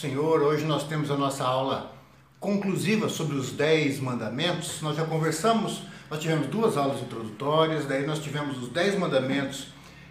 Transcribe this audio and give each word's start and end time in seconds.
Senhor. 0.00 0.40
Hoje 0.40 0.64
nós 0.64 0.84
temos 0.84 1.10
a 1.10 1.16
nossa 1.16 1.44
aula 1.44 1.92
conclusiva 2.38 3.10
sobre 3.10 3.36
os 3.36 3.52
Dez 3.52 4.00
Mandamentos. 4.00 4.80
Nós 4.80 4.96
já 4.96 5.04
conversamos, 5.04 5.82
nós 6.08 6.18
tivemos 6.18 6.46
duas 6.46 6.78
aulas 6.78 7.02
introdutórias, 7.02 7.84
daí 7.84 8.06
nós 8.06 8.18
tivemos 8.18 8.56
os 8.62 8.70
Dez 8.70 8.98
Mandamentos 8.98 9.66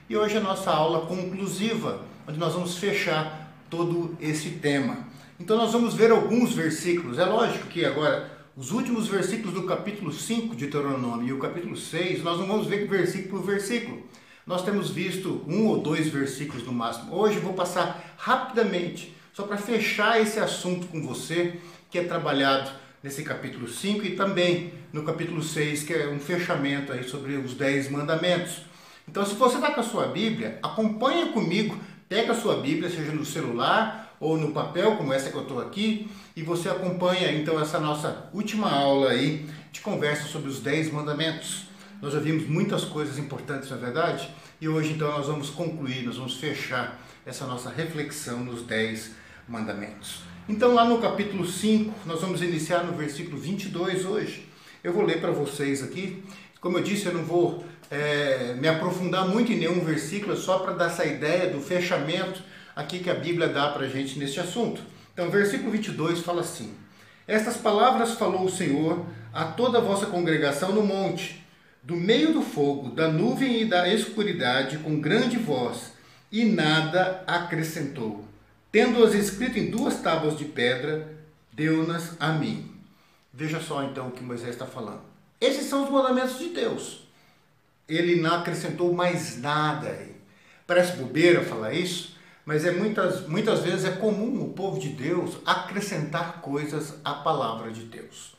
e 0.08 0.15
hoje 0.15 0.38
a 0.38 0.42
nossa 0.42 0.70
aula 0.70 1.08
conclusiva, 1.08 2.02
onde 2.28 2.38
nós 2.38 2.54
vamos 2.54 2.78
fechar 2.78 3.52
todo 3.67 4.15
esse 4.22 4.52
tema. 4.52 5.08
Então 5.40 5.58
nós 5.58 5.74
vamos 5.74 5.96
ver 5.96 6.12
alguns 6.12 6.53
versículos. 6.53 7.17
É 7.17 7.26
lógico 7.26 7.65
que 7.65 7.83
agora 7.83 8.29
os 8.56 8.71
últimos 8.71 9.08
versículos 9.08 9.56
do 9.56 9.63
capítulo 9.63 10.13
5 10.13 10.56
de 10.56 10.67
Deuteronômio 10.67 11.29
e 11.29 11.33
o 11.33 11.40
capítulo 11.40 11.76
6, 11.76 12.24
nós 12.24 12.37
não 12.37 12.46
vamos 12.46 12.67
ver 12.67 12.87
versículo 12.87 13.40
por 13.40 13.47
versículo. 13.47 14.03
Nós 14.46 14.62
temos 14.62 14.92
visto 14.92 15.44
um 15.47 15.65
ou 15.65 15.79
dois 15.79 16.09
versículos 16.09 16.63
no 16.63 16.74
máximo. 16.74 17.16
Hoje 17.16 17.40
vou 17.40 17.54
passar 17.54 18.16
rapidamente, 18.18 19.18
só 19.40 19.48
para 19.48 19.56
fechar 19.56 20.20
esse 20.20 20.38
assunto 20.38 20.88
com 20.88 21.02
você, 21.02 21.54
que 21.90 21.98
é 21.98 22.04
trabalhado 22.04 22.72
nesse 23.02 23.24
capítulo 23.24 23.70
5 23.70 24.06
e 24.06 24.18
também 24.18 24.74
no 24.92 25.04
capítulo 25.04 25.42
6, 25.42 25.84
que 25.84 25.94
é 25.94 26.10
um 26.10 26.20
fechamento 26.20 26.92
aí 26.92 27.06
sobre 27.06 27.38
os 27.38 27.54
10 27.54 27.90
mandamentos. 27.90 28.64
Então, 29.08 29.26
se 29.26 29.36
você 29.36 29.56
está 29.56 29.72
com 29.72 29.80
a 29.80 29.84
sua 29.84 30.08
Bíblia, 30.08 30.60
acompanha 30.62 31.28
comigo, 31.28 31.78
pega 32.10 32.34
a 32.34 32.36
sua 32.36 32.58
Bíblia, 32.58 32.90
seja 32.90 33.14
no 33.14 33.24
celular 33.24 34.14
ou 34.20 34.36
no 34.36 34.52
papel, 34.52 34.98
como 34.98 35.14
essa 35.14 35.30
que 35.30 35.38
eu 35.38 35.44
estou 35.44 35.62
aqui, 35.62 36.12
e 36.36 36.44
você 36.44 36.68
acompanha 36.68 37.32
então 37.32 37.58
essa 37.62 37.80
nossa 37.80 38.30
última 38.34 38.70
aula 38.70 39.12
aí 39.12 39.50
de 39.72 39.80
conversa 39.80 40.28
sobre 40.28 40.50
os 40.50 40.60
10 40.60 40.92
mandamentos. 40.92 41.70
Nós 42.02 42.12
já 42.12 42.20
vimos 42.20 42.46
muitas 42.46 42.84
coisas 42.84 43.18
importantes, 43.18 43.70
na 43.70 43.78
é 43.78 43.80
verdade, 43.80 44.30
e 44.60 44.68
hoje 44.68 44.92
então 44.92 45.10
nós 45.10 45.28
vamos 45.28 45.50
concluir, 45.50 46.04
nós 46.04 46.18
vamos 46.18 46.36
fechar 46.36 47.00
essa 47.26 47.46
nossa 47.46 47.70
reflexão 47.70 48.44
nos 48.44 48.64
10 48.64 49.19
mandamentos. 49.50 50.22
Então, 50.47 50.73
lá 50.73 50.86
no 50.86 51.00
capítulo 51.00 51.45
5, 51.45 51.94
nós 52.05 52.22
vamos 52.22 52.42
iniciar 52.42 52.83
no 52.83 52.94
versículo 52.94 53.38
22 53.38 54.06
hoje. 54.06 54.47
Eu 54.83 54.94
vou 54.94 55.03
ler 55.03 55.19
para 55.19 55.31
vocês 55.31 55.83
aqui. 55.83 56.23
Como 56.61 56.78
eu 56.78 56.83
disse, 56.83 57.08
eu 57.08 57.14
não 57.14 57.23
vou 57.23 57.64
é, 57.89 58.53
me 58.59 58.67
aprofundar 58.67 59.28
muito 59.28 59.52
em 59.52 59.58
nenhum 59.58 59.80
versículo, 59.80 60.33
é 60.33 60.36
só 60.36 60.59
para 60.59 60.73
dar 60.73 60.86
essa 60.88 61.06
ideia 61.06 61.50
do 61.50 61.59
fechamento 61.59 62.41
aqui 62.75 63.00
que 63.00 63.09
a 63.09 63.16
Bíblia 63.16 63.47
dá 63.47 63.69
para 63.69 63.86
a 63.86 63.89
gente 63.89 64.17
nesse 64.19 64.39
assunto. 64.39 64.81
Então, 65.14 65.30
versículo 65.30 65.72
22 65.72 66.19
fala 66.19 66.41
assim: 66.41 66.73
Estas 67.28 67.58
palavras 67.58 68.13
falou 68.13 68.45
o 68.45 68.52
Senhor 68.52 69.06
a 69.34 69.45
toda 69.45 69.80
a 69.80 69.81
vossa 69.81 70.06
congregação 70.06 70.72
no 70.72 70.84
monte, 70.84 71.44
do 71.81 71.95
meio 71.95 72.34
do 72.34 72.41
fogo, 72.41 72.89
da 72.89 73.08
nuvem 73.08 73.61
e 73.61 73.66
da 73.66 73.91
escuridade, 73.91 74.78
com 74.78 75.00
grande 75.00 75.38
voz, 75.38 75.94
e 76.31 76.45
nada 76.45 77.23
acrescentou. 77.25 78.28
Tendo-as 78.72 79.16
escrito 79.16 79.58
em 79.58 79.72
duas 79.72 80.00
tábuas 80.02 80.38
de 80.38 80.45
pedra, 80.45 81.08
deu-nas 81.52 82.16
a 82.20 82.34
mim. 82.34 82.72
Veja 83.34 83.59
só 83.59 83.84
então 83.84 84.09
o 84.09 84.12
que 84.12 84.23
Moisés 84.23 84.52
está 84.52 84.66
falando. 84.66 85.02
Esses 85.42 85.66
são 85.66 85.86
os 85.86 85.89
mandamentos 85.89 86.38
de 86.38 86.50
Deus. 86.50 87.08
Ele 87.88 88.22
não 88.22 88.36
acrescentou 88.36 88.94
mais 88.94 89.40
nada 89.40 89.88
aí. 89.88 90.16
Parece 90.67 90.97
bobeira 90.97 91.44
falar 91.44 91.73
isso, 91.73 92.16
mas 92.45 92.64
é 92.64 92.72
muitas, 92.72 93.28
muitas 93.28 93.62
vezes 93.62 93.86
é 93.86 93.92
comum 93.92 94.44
o 94.44 94.53
povo 94.53 94.80
de 94.80 94.90
Deus 94.90 95.38
acrescentar 95.45 96.42
coisas 96.42 96.95
à 97.03 97.14
palavra 97.14 97.72
de 97.72 97.81
Deus. 97.81 98.36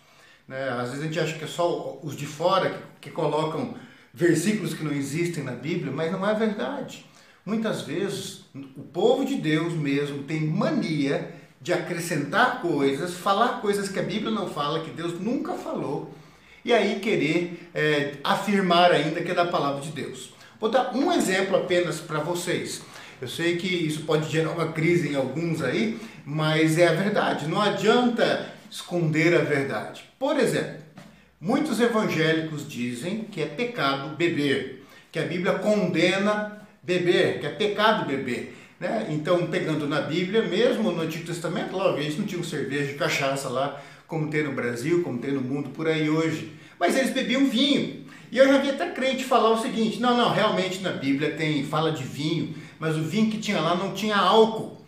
Né? 0.46 0.68
Às 0.68 0.90
vezes 0.90 1.00
a 1.00 1.06
gente 1.06 1.18
acha 1.18 1.38
que 1.38 1.44
é 1.44 1.48
só 1.48 1.98
os 2.02 2.16
de 2.16 2.26
fora 2.26 2.70
que, 2.70 3.08
que 3.08 3.10
colocam 3.10 3.74
versículos 4.14 4.74
que 4.74 4.84
não 4.84 4.92
existem 4.92 5.42
na 5.42 5.52
Bíblia, 5.52 5.92
mas 5.92 6.12
não 6.12 6.28
é 6.28 6.34
verdade. 6.34 7.04
Muitas 7.50 7.82
vezes 7.82 8.44
o 8.54 8.82
povo 8.92 9.24
de 9.24 9.34
Deus 9.34 9.72
mesmo 9.72 10.22
tem 10.22 10.46
mania 10.46 11.34
de 11.60 11.72
acrescentar 11.72 12.62
coisas, 12.62 13.14
falar 13.14 13.60
coisas 13.60 13.88
que 13.88 13.98
a 13.98 14.04
Bíblia 14.04 14.30
não 14.30 14.48
fala, 14.48 14.84
que 14.84 14.90
Deus 14.92 15.18
nunca 15.20 15.54
falou, 15.54 16.14
e 16.64 16.72
aí 16.72 17.00
querer 17.00 17.68
é, 17.74 18.12
afirmar 18.22 18.92
ainda 18.92 19.20
que 19.20 19.32
é 19.32 19.34
da 19.34 19.46
palavra 19.46 19.80
de 19.80 19.90
Deus. 19.90 20.32
Vou 20.60 20.70
dar 20.70 20.94
um 20.94 21.10
exemplo 21.10 21.56
apenas 21.56 21.98
para 21.98 22.20
vocês. 22.20 22.82
Eu 23.20 23.26
sei 23.26 23.56
que 23.56 23.66
isso 23.66 24.02
pode 24.02 24.30
gerar 24.30 24.52
uma 24.52 24.70
crise 24.70 25.08
em 25.08 25.16
alguns 25.16 25.60
aí, 25.60 25.98
mas 26.24 26.78
é 26.78 26.86
a 26.86 26.92
verdade. 26.92 27.48
Não 27.48 27.60
adianta 27.60 28.48
esconder 28.70 29.34
a 29.34 29.42
verdade. 29.42 30.04
Por 30.20 30.38
exemplo, 30.38 30.84
muitos 31.40 31.80
evangélicos 31.80 32.68
dizem 32.68 33.24
que 33.24 33.42
é 33.42 33.46
pecado 33.46 34.14
beber, 34.14 34.86
que 35.10 35.18
a 35.18 35.24
Bíblia 35.24 35.54
condena 35.54 36.59
beber, 36.82 37.40
que 37.40 37.46
é 37.46 37.50
pecado 37.50 38.06
beber. 38.06 38.56
Né? 38.78 39.08
Então, 39.10 39.46
pegando 39.46 39.86
na 39.86 40.00
Bíblia, 40.00 40.42
mesmo 40.42 40.90
no 40.90 41.02
Antigo 41.02 41.26
Testamento, 41.26 41.76
logo, 41.76 41.98
eles 41.98 42.18
não 42.18 42.24
tinham 42.24 42.42
cerveja 42.42 42.92
de 42.92 42.98
cachaça 42.98 43.48
lá, 43.48 43.80
como 44.06 44.30
tem 44.30 44.42
no 44.42 44.52
Brasil, 44.52 45.02
como 45.02 45.18
tem 45.18 45.32
no 45.32 45.40
mundo 45.40 45.70
por 45.70 45.86
aí 45.86 46.08
hoje. 46.08 46.52
Mas 46.78 46.96
eles 46.96 47.10
bebiam 47.10 47.46
vinho. 47.46 48.06
E 48.32 48.38
eu 48.38 48.48
já 48.48 48.58
vi 48.58 48.70
até 48.70 48.88
crente 48.90 49.24
falar 49.24 49.50
o 49.50 49.60
seguinte: 49.60 50.00
não, 50.00 50.16
não, 50.16 50.32
realmente 50.32 50.80
na 50.80 50.92
Bíblia 50.92 51.32
tem 51.32 51.64
fala 51.64 51.92
de 51.92 52.04
vinho, 52.04 52.54
mas 52.78 52.96
o 52.96 53.02
vinho 53.02 53.30
que 53.30 53.38
tinha 53.38 53.60
lá 53.60 53.74
não 53.74 53.92
tinha 53.92 54.16
álcool. 54.16 54.80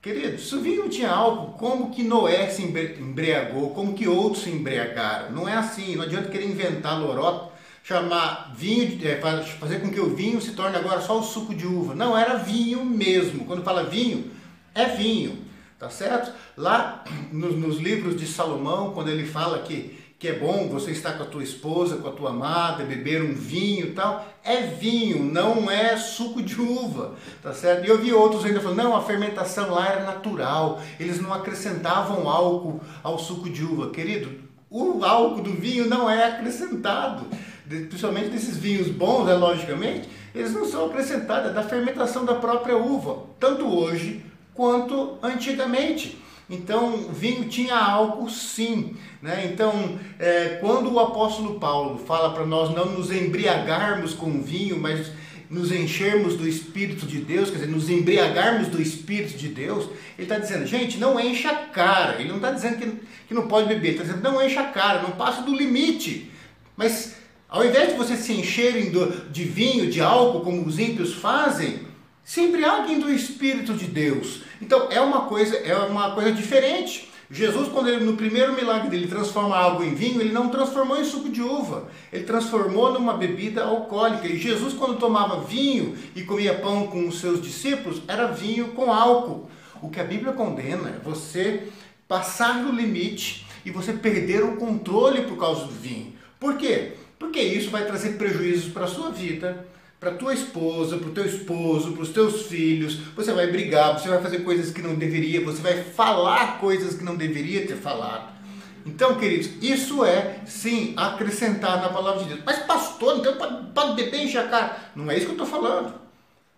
Querido, 0.00 0.38
se 0.38 0.54
o 0.54 0.60
vinho 0.60 0.82
não 0.82 0.88
tinha 0.88 1.10
álcool, 1.10 1.58
como 1.58 1.90
que 1.90 2.04
Noé 2.04 2.48
se 2.48 2.62
embriagou? 2.62 3.70
Como 3.70 3.92
que 3.92 4.06
outros 4.06 4.44
se 4.44 4.50
embriagaram? 4.50 5.32
Não 5.32 5.48
é 5.48 5.54
assim, 5.54 5.96
não 5.96 6.04
adianta 6.04 6.28
querer 6.28 6.46
inventar 6.46 7.00
lorota, 7.00 7.50
chamar 7.86 8.52
vinho, 8.56 8.98
é, 9.06 9.14
fazer 9.60 9.80
com 9.80 9.90
que 9.90 10.00
o 10.00 10.12
vinho 10.12 10.40
se 10.40 10.52
torne 10.52 10.76
agora 10.76 11.00
só 11.00 11.20
o 11.20 11.22
suco 11.22 11.54
de 11.54 11.68
uva. 11.68 11.94
Não, 11.94 12.18
era 12.18 12.34
vinho 12.34 12.84
mesmo. 12.84 13.44
Quando 13.44 13.62
fala 13.62 13.84
vinho, 13.84 14.32
é 14.74 14.86
vinho, 14.86 15.44
tá 15.78 15.88
certo? 15.88 16.32
Lá 16.56 17.04
nos, 17.30 17.54
nos 17.54 17.78
livros 17.78 18.18
de 18.18 18.26
Salomão, 18.26 18.92
quando 18.92 19.08
ele 19.08 19.24
fala 19.24 19.60
que 19.60 20.04
que 20.18 20.28
é 20.28 20.32
bom 20.32 20.66
você 20.70 20.92
estar 20.92 21.12
com 21.12 21.24
a 21.24 21.26
tua 21.26 21.42
esposa, 21.42 21.98
com 21.98 22.08
a 22.08 22.12
tua 22.12 22.30
amada, 22.30 22.84
beber 22.84 23.22
um 23.22 23.34
vinho 23.34 23.88
e 23.88 23.90
tal, 23.90 24.26
é 24.42 24.62
vinho, 24.62 25.22
não 25.22 25.70
é 25.70 25.94
suco 25.98 26.42
de 26.42 26.58
uva, 26.58 27.16
tá 27.42 27.52
certo? 27.52 27.84
E 27.84 27.90
eu 27.90 27.98
vi 27.98 28.14
outros 28.14 28.42
ainda 28.46 28.58
falando, 28.58 28.78
não, 28.78 28.96
a 28.96 29.02
fermentação 29.02 29.70
lá 29.70 29.86
era 29.86 30.04
natural, 30.04 30.80
eles 30.98 31.20
não 31.20 31.34
acrescentavam 31.34 32.30
álcool 32.30 32.80
ao 33.02 33.18
suco 33.18 33.50
de 33.50 33.62
uva. 33.62 33.90
Querido, 33.90 34.40
o 34.70 35.04
álcool 35.04 35.42
do 35.42 35.52
vinho 35.52 35.86
não 35.86 36.08
é 36.08 36.24
acrescentado, 36.24 37.26
principalmente 37.68 38.30
desses 38.30 38.56
vinhos 38.56 38.88
bons, 38.88 39.26
né, 39.26 39.34
logicamente, 39.34 40.08
eles 40.34 40.52
não 40.52 40.64
são 40.64 40.86
acrescentados, 40.86 41.50
é 41.50 41.52
da 41.52 41.62
fermentação 41.62 42.24
da 42.24 42.34
própria 42.34 42.76
uva, 42.76 43.24
tanto 43.40 43.66
hoje 43.66 44.24
quanto 44.54 45.18
antigamente. 45.22 46.18
Então, 46.48 47.08
vinho 47.10 47.48
tinha 47.48 47.76
álcool 47.76 48.30
sim. 48.30 48.96
Né? 49.20 49.50
Então, 49.52 49.98
é, 50.18 50.58
quando 50.60 50.92
o 50.92 51.00
apóstolo 51.00 51.58
Paulo 51.58 51.98
fala 51.98 52.32
para 52.32 52.46
nós 52.46 52.72
não 52.74 52.86
nos 52.86 53.10
embriagarmos 53.10 54.14
com 54.14 54.40
vinho, 54.40 54.78
mas 54.78 55.10
nos 55.50 55.72
enchermos 55.72 56.34
do 56.36 56.46
Espírito 56.46 57.06
de 57.06 57.18
Deus, 57.18 57.50
quer 57.50 57.56
dizer, 57.56 57.70
nos 57.70 57.88
embriagarmos 57.88 58.68
do 58.68 58.80
Espírito 58.80 59.36
de 59.36 59.48
Deus, 59.48 59.86
ele 60.16 60.24
está 60.24 60.38
dizendo, 60.38 60.66
gente, 60.66 60.98
não 60.98 61.18
encha 61.18 61.50
a 61.50 61.54
cara. 61.66 62.20
Ele 62.20 62.28
não 62.28 62.36
está 62.36 62.50
dizendo 62.50 62.76
que, 62.76 62.92
que 63.28 63.34
não 63.34 63.48
pode 63.48 63.68
beber, 63.68 63.88
ele 63.88 63.96
está 63.98 64.04
dizendo, 64.04 64.22
não 64.22 64.44
encha 64.44 64.60
a 64.60 64.68
cara, 64.68 65.02
não 65.02 65.12
passa 65.12 65.42
do 65.42 65.54
limite. 65.54 66.30
Mas 66.76 67.15
ao 67.48 67.64
invés 67.64 67.90
de 67.90 67.94
vocês 67.94 68.20
se 68.20 68.32
encherem 68.32 68.92
de 69.30 69.44
vinho, 69.44 69.90
de 69.90 70.00
álcool, 70.00 70.40
como 70.40 70.66
os 70.66 70.78
ímpios 70.78 71.14
fazem, 71.14 71.80
se 72.24 72.40
embriaguem 72.40 72.98
do 72.98 73.10
Espírito 73.10 73.72
de 73.72 73.86
Deus. 73.86 74.42
Então 74.60 74.88
é 74.90 75.00
uma 75.00 75.22
coisa, 75.22 75.56
é 75.56 75.76
uma 75.76 76.10
coisa 76.10 76.32
diferente. 76.32 77.08
Jesus, 77.30 77.68
quando 77.68 77.88
ele 77.88 78.04
no 78.04 78.16
primeiro 78.16 78.52
milagre 78.52 78.88
dele 78.88 79.08
transforma 79.08 79.56
água 79.56 79.84
em 79.84 79.94
vinho, 79.94 80.20
ele 80.20 80.32
não 80.32 80.48
transformou 80.48 80.96
em 80.96 81.04
suco 81.04 81.28
de 81.28 81.42
uva, 81.42 81.88
ele 82.12 82.24
transformou 82.24 82.92
numa 82.92 83.14
bebida 83.14 83.64
alcoólica. 83.64 84.28
E 84.28 84.38
Jesus, 84.38 84.74
quando 84.74 84.98
tomava 84.98 85.40
vinho 85.40 85.96
e 86.14 86.22
comia 86.22 86.54
pão 86.54 86.86
com 86.86 87.06
os 87.08 87.20
seus 87.20 87.42
discípulos, 87.42 88.02
era 88.06 88.28
vinho 88.28 88.68
com 88.68 88.92
álcool. 88.92 89.48
O 89.82 89.90
que 89.90 90.00
a 90.00 90.04
Bíblia 90.04 90.32
condena 90.32 90.88
é 90.90 91.00
você 91.04 91.68
passar 92.08 92.62
do 92.64 92.72
limite 92.72 93.46
e 93.64 93.70
você 93.70 93.92
perder 93.92 94.44
o 94.44 94.56
controle 94.56 95.22
por 95.22 95.36
causa 95.36 95.64
do 95.64 95.72
vinho. 95.72 96.12
Por 96.38 96.56
quê? 96.56 96.94
Porque 97.18 97.40
isso 97.40 97.70
vai 97.70 97.86
trazer 97.86 98.16
prejuízos 98.16 98.72
para 98.72 98.84
a 98.84 98.88
sua 98.88 99.10
vida, 99.10 99.66
para 99.98 100.10
tua 100.12 100.34
esposa, 100.34 100.98
para 100.98 101.08
o 101.08 101.12
teu 101.12 101.24
esposo, 101.24 101.92
para 101.92 102.02
os 102.02 102.10
teus 102.10 102.42
filhos, 102.42 102.98
você 103.16 103.32
vai 103.32 103.46
brigar, 103.46 103.98
você 103.98 104.08
vai 104.08 104.20
fazer 104.20 104.40
coisas 104.40 104.70
que 104.70 104.82
não 104.82 104.94
deveria, 104.94 105.42
você 105.42 105.62
vai 105.62 105.82
falar 105.82 106.58
coisas 106.58 106.94
que 106.94 107.04
não 107.04 107.16
deveria 107.16 107.66
ter 107.66 107.76
falado. 107.76 108.36
Então, 108.84 109.16
queridos, 109.16 109.50
isso 109.60 110.04
é 110.04 110.40
sim 110.46 110.94
acrescentar 110.96 111.80
na 111.80 111.88
palavra 111.88 112.22
de 112.22 112.28
Deus. 112.28 112.40
Mas, 112.46 112.60
pastor, 112.60 113.18
então 113.18 113.34
pode 113.74 113.94
beber 113.94 114.20
e 114.20 114.24
enxacar. 114.26 114.92
Não 114.94 115.10
é 115.10 115.16
isso 115.16 115.24
que 115.26 115.32
eu 115.32 115.44
estou 115.44 115.46
falando. 115.46 115.92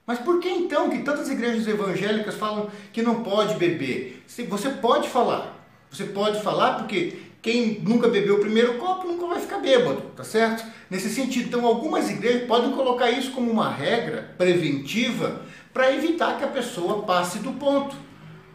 Mas 0.07 0.19
por 0.19 0.39
que 0.41 0.49
então 0.49 0.91
que 0.91 0.99
tantas 0.99 1.31
igrejas 1.31 1.67
evangélicas 1.67 2.35
falam 2.35 2.69
que 2.93 3.03
não 3.03 3.23
pode 3.23 3.55
beber? 3.55 4.23
Você 4.27 4.69
pode 4.71 5.09
falar. 5.09 5.55
Você 5.91 6.05
pode 6.05 6.43
falar 6.43 6.75
porque 6.75 7.19
quem 7.41 7.81
nunca 7.81 8.09
bebeu 8.09 8.37
o 8.37 8.41
primeiro 8.41 8.75
copo 8.75 9.07
nunca 9.07 9.27
vai 9.27 9.41
ficar 9.41 9.59
bêbado, 9.59 10.03
tá 10.17 10.25
certo? 10.25 10.65
Nesse 10.91 11.09
sentido, 11.09 11.47
então 11.49 11.67
algumas 11.67 12.11
igrejas 12.11 12.47
podem 12.47 12.73
colocar 12.73 13.11
isso 13.11 13.31
como 13.31 13.51
uma 13.51 13.73
regra 13.73 14.35
preventiva 14.37 15.43
para 15.73 15.95
evitar 15.95 16.37
que 16.37 16.45
a 16.45 16.49
pessoa 16.49 17.03
passe 17.03 17.39
do 17.39 17.53
ponto. 17.53 17.95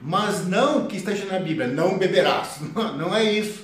mas 0.02 0.46
não 0.48 0.86
que 0.86 0.98
esteja 0.98 1.26
na 1.26 1.40
Bíblia, 1.40 1.68
não 1.68 1.98
beberás. 1.98 2.60
Não 2.98 3.16
é 3.16 3.24
isso. 3.24 3.64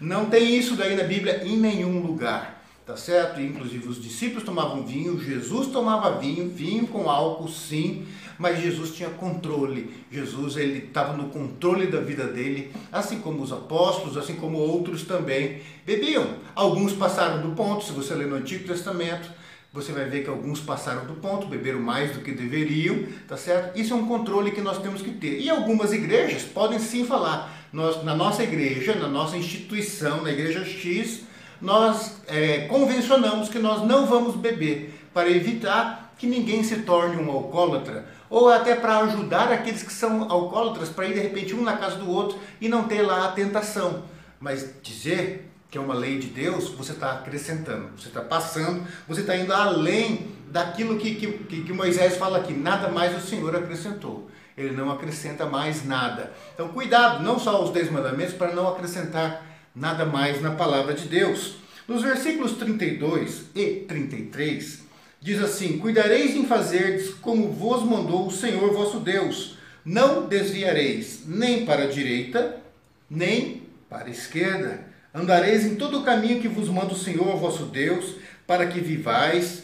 Não 0.00 0.26
tem 0.26 0.56
isso 0.56 0.74
daí 0.74 0.96
na 0.96 1.04
Bíblia 1.04 1.42
em 1.44 1.56
nenhum 1.56 2.00
lugar. 2.00 2.55
Tá 2.86 2.96
certo? 2.96 3.40
Inclusive 3.40 3.88
os 3.88 4.00
discípulos 4.00 4.44
tomavam 4.44 4.86
vinho, 4.86 5.20
Jesus 5.20 5.66
tomava 5.72 6.20
vinho, 6.20 6.48
vinho 6.48 6.86
com 6.86 7.10
álcool 7.10 7.48
sim, 7.48 8.06
mas 8.38 8.62
Jesus 8.62 8.94
tinha 8.94 9.10
controle. 9.10 9.92
Jesus 10.08 10.56
ele 10.56 10.86
estava 10.86 11.12
no 11.12 11.28
controle 11.30 11.88
da 11.88 11.98
vida 11.98 12.28
dele, 12.28 12.72
assim 12.92 13.18
como 13.18 13.42
os 13.42 13.52
apóstolos, 13.52 14.16
assim 14.16 14.36
como 14.36 14.58
outros 14.58 15.02
também 15.02 15.62
bebiam. 15.84 16.28
Alguns 16.54 16.92
passaram 16.92 17.42
do 17.42 17.56
ponto, 17.56 17.84
se 17.84 17.90
você 17.90 18.14
ler 18.14 18.28
no 18.28 18.36
Antigo 18.36 18.68
Testamento, 18.68 19.28
você 19.72 19.90
vai 19.90 20.04
ver 20.04 20.22
que 20.22 20.30
alguns 20.30 20.60
passaram 20.60 21.06
do 21.06 21.14
ponto, 21.14 21.48
beberam 21.48 21.80
mais 21.80 22.12
do 22.12 22.20
que 22.20 22.30
deveriam, 22.30 23.04
tá 23.26 23.36
certo? 23.36 23.76
Isso 23.76 23.94
é 23.94 23.96
um 23.96 24.06
controle 24.06 24.52
que 24.52 24.60
nós 24.60 24.78
temos 24.78 25.02
que 25.02 25.10
ter. 25.10 25.40
E 25.40 25.50
algumas 25.50 25.92
igrejas 25.92 26.44
podem 26.44 26.78
sim 26.78 27.04
falar, 27.04 27.52
nós, 27.72 28.04
na 28.04 28.14
nossa 28.14 28.44
igreja, 28.44 28.94
na 28.94 29.08
nossa 29.08 29.36
instituição, 29.36 30.22
na 30.22 30.30
igreja 30.30 30.64
X, 30.64 31.25
nós 31.60 32.16
é, 32.26 32.66
convencionamos 32.68 33.48
que 33.48 33.58
nós 33.58 33.86
não 33.86 34.06
vamos 34.06 34.36
beber 34.36 35.08
para 35.12 35.30
evitar 35.30 36.14
que 36.18 36.26
ninguém 36.26 36.62
se 36.62 36.76
torne 36.82 37.16
um 37.16 37.30
alcoólatra 37.30 38.06
ou 38.28 38.48
até 38.48 38.74
para 38.74 38.98
ajudar 39.00 39.52
aqueles 39.52 39.82
que 39.82 39.92
são 39.92 40.30
alcoólatras 40.30 40.88
para 40.88 41.06
ir 41.06 41.14
de 41.14 41.20
repente 41.20 41.54
um 41.54 41.62
na 41.62 41.76
casa 41.76 41.96
do 41.96 42.10
outro 42.10 42.38
e 42.60 42.68
não 42.68 42.84
ter 42.84 43.02
lá 43.02 43.26
a 43.26 43.32
tentação. 43.32 44.04
Mas 44.40 44.74
dizer 44.82 45.50
que 45.70 45.78
é 45.78 45.80
uma 45.80 45.94
lei 45.94 46.18
de 46.18 46.28
Deus, 46.28 46.70
você 46.70 46.92
está 46.92 47.12
acrescentando, 47.12 47.90
você 47.96 48.08
está 48.08 48.20
passando, 48.20 48.86
você 49.06 49.20
está 49.20 49.36
indo 49.36 49.52
além 49.52 50.28
daquilo 50.48 50.96
que, 50.96 51.14
que, 51.16 51.62
que 51.62 51.72
Moisés 51.72 52.16
fala 52.16 52.38
aqui, 52.38 52.52
nada 52.52 52.88
mais 52.88 53.16
o 53.16 53.26
Senhor 53.26 53.54
acrescentou. 53.54 54.30
Ele 54.56 54.74
não 54.74 54.90
acrescenta 54.90 55.44
mais 55.44 55.84
nada. 55.84 56.32
Então, 56.54 56.68
cuidado, 56.68 57.22
não 57.22 57.38
só 57.38 57.62
os 57.62 57.70
dez 57.70 57.90
mandamentos, 57.90 58.34
para 58.34 58.54
não 58.54 58.68
acrescentar 58.68 59.44
nada 59.76 60.04
mais 60.04 60.42
na 60.42 60.52
palavra 60.52 60.94
de 60.94 61.06
Deus. 61.06 61.58
Nos 61.86 62.02
versículos 62.02 62.54
32 62.54 63.50
e 63.54 63.84
33, 63.86 64.82
diz 65.20 65.40
assim: 65.40 65.78
Cuidareis 65.78 66.34
em 66.34 66.46
fazerdes 66.46 67.10
como 67.14 67.52
vos 67.52 67.84
mandou 67.84 68.26
o 68.26 68.32
Senhor 68.32 68.72
vosso 68.72 68.98
Deus. 68.98 69.56
Não 69.84 70.26
desviareis 70.26 71.22
nem 71.26 71.64
para 71.64 71.84
a 71.84 71.86
direita, 71.86 72.60
nem 73.08 73.62
para 73.88 74.06
a 74.06 74.10
esquerda 74.10 74.86
Andareis 75.16 75.64
em 75.64 75.76
todo 75.76 76.00
o 76.00 76.04
caminho 76.04 76.42
que 76.42 76.48
vos 76.48 76.68
manda 76.68 76.92
o 76.92 76.98
Senhor 76.98 77.38
vosso 77.38 77.64
Deus, 77.64 78.16
para 78.46 78.66
que 78.66 78.80
vivais, 78.80 79.62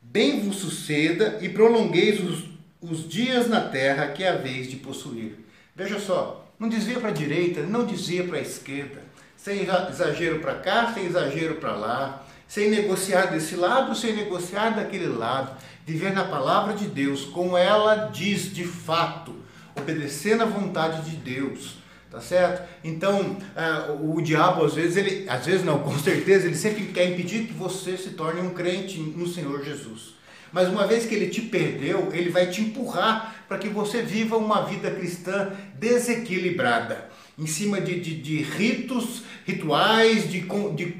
bem 0.00 0.40
vos 0.40 0.56
suceda 0.56 1.38
e 1.42 1.48
prolongueis 1.50 2.20
os, 2.20 2.44
os 2.80 3.06
dias 3.06 3.46
na 3.46 3.60
terra 3.60 4.08
que 4.08 4.24
haveis 4.24 4.70
de 4.70 4.76
possuir. 4.76 5.44
Veja 5.76 6.00
só, 6.00 6.50
não 6.58 6.70
desvia 6.70 6.98
para 6.98 7.10
a 7.10 7.12
direita, 7.12 7.60
não 7.60 7.84
desvia 7.84 8.24
para 8.24 8.38
a 8.38 8.40
esquerda, 8.40 9.02
sem 9.44 9.60
exagero 9.90 10.38
para 10.40 10.54
cá, 10.54 10.90
sem 10.94 11.04
exagero 11.04 11.56
para 11.56 11.76
lá, 11.76 12.24
sem 12.48 12.70
negociar 12.70 13.26
desse 13.26 13.56
lado, 13.56 13.94
sem 13.94 14.16
negociar 14.16 14.70
daquele 14.70 15.06
lado, 15.06 15.54
viver 15.84 16.14
na 16.14 16.24
palavra 16.24 16.72
de 16.72 16.86
Deus, 16.86 17.26
como 17.26 17.54
ela 17.54 18.06
diz 18.06 18.50
de 18.50 18.64
fato, 18.64 19.34
obedecendo 19.76 20.44
à 20.44 20.46
vontade 20.46 21.10
de 21.10 21.16
Deus 21.16 21.84
tá 22.10 22.20
certo? 22.20 22.62
Então, 22.84 23.36
uh, 23.56 24.14
o 24.16 24.22
diabo 24.22 24.64
às 24.64 24.74
vezes, 24.74 24.96
ele, 24.96 25.28
às 25.28 25.44
vezes 25.44 25.64
não, 25.64 25.80
com 25.80 25.98
certeza, 25.98 26.46
ele 26.46 26.54
sempre 26.54 26.84
quer 26.84 27.10
impedir 27.10 27.48
que 27.48 27.52
você 27.52 27.96
se 27.96 28.10
torne 28.10 28.40
um 28.40 28.50
crente 28.50 29.00
no 29.00 29.26
Senhor 29.26 29.64
Jesus. 29.64 30.14
Mas 30.54 30.68
uma 30.68 30.86
vez 30.86 31.04
que 31.04 31.16
ele 31.16 31.30
te 31.30 31.40
perdeu, 31.40 32.10
ele 32.12 32.30
vai 32.30 32.48
te 32.48 32.60
empurrar 32.60 33.44
para 33.48 33.58
que 33.58 33.68
você 33.68 34.02
viva 34.02 34.36
uma 34.36 34.62
vida 34.62 34.88
cristã 34.88 35.50
desequilibrada, 35.74 37.10
em 37.36 37.44
cima 37.44 37.80
de, 37.80 37.98
de, 37.98 38.14
de 38.14 38.36
ritos, 38.42 39.24
rituais, 39.44 40.30
de, 40.30 40.46
de 40.76 40.94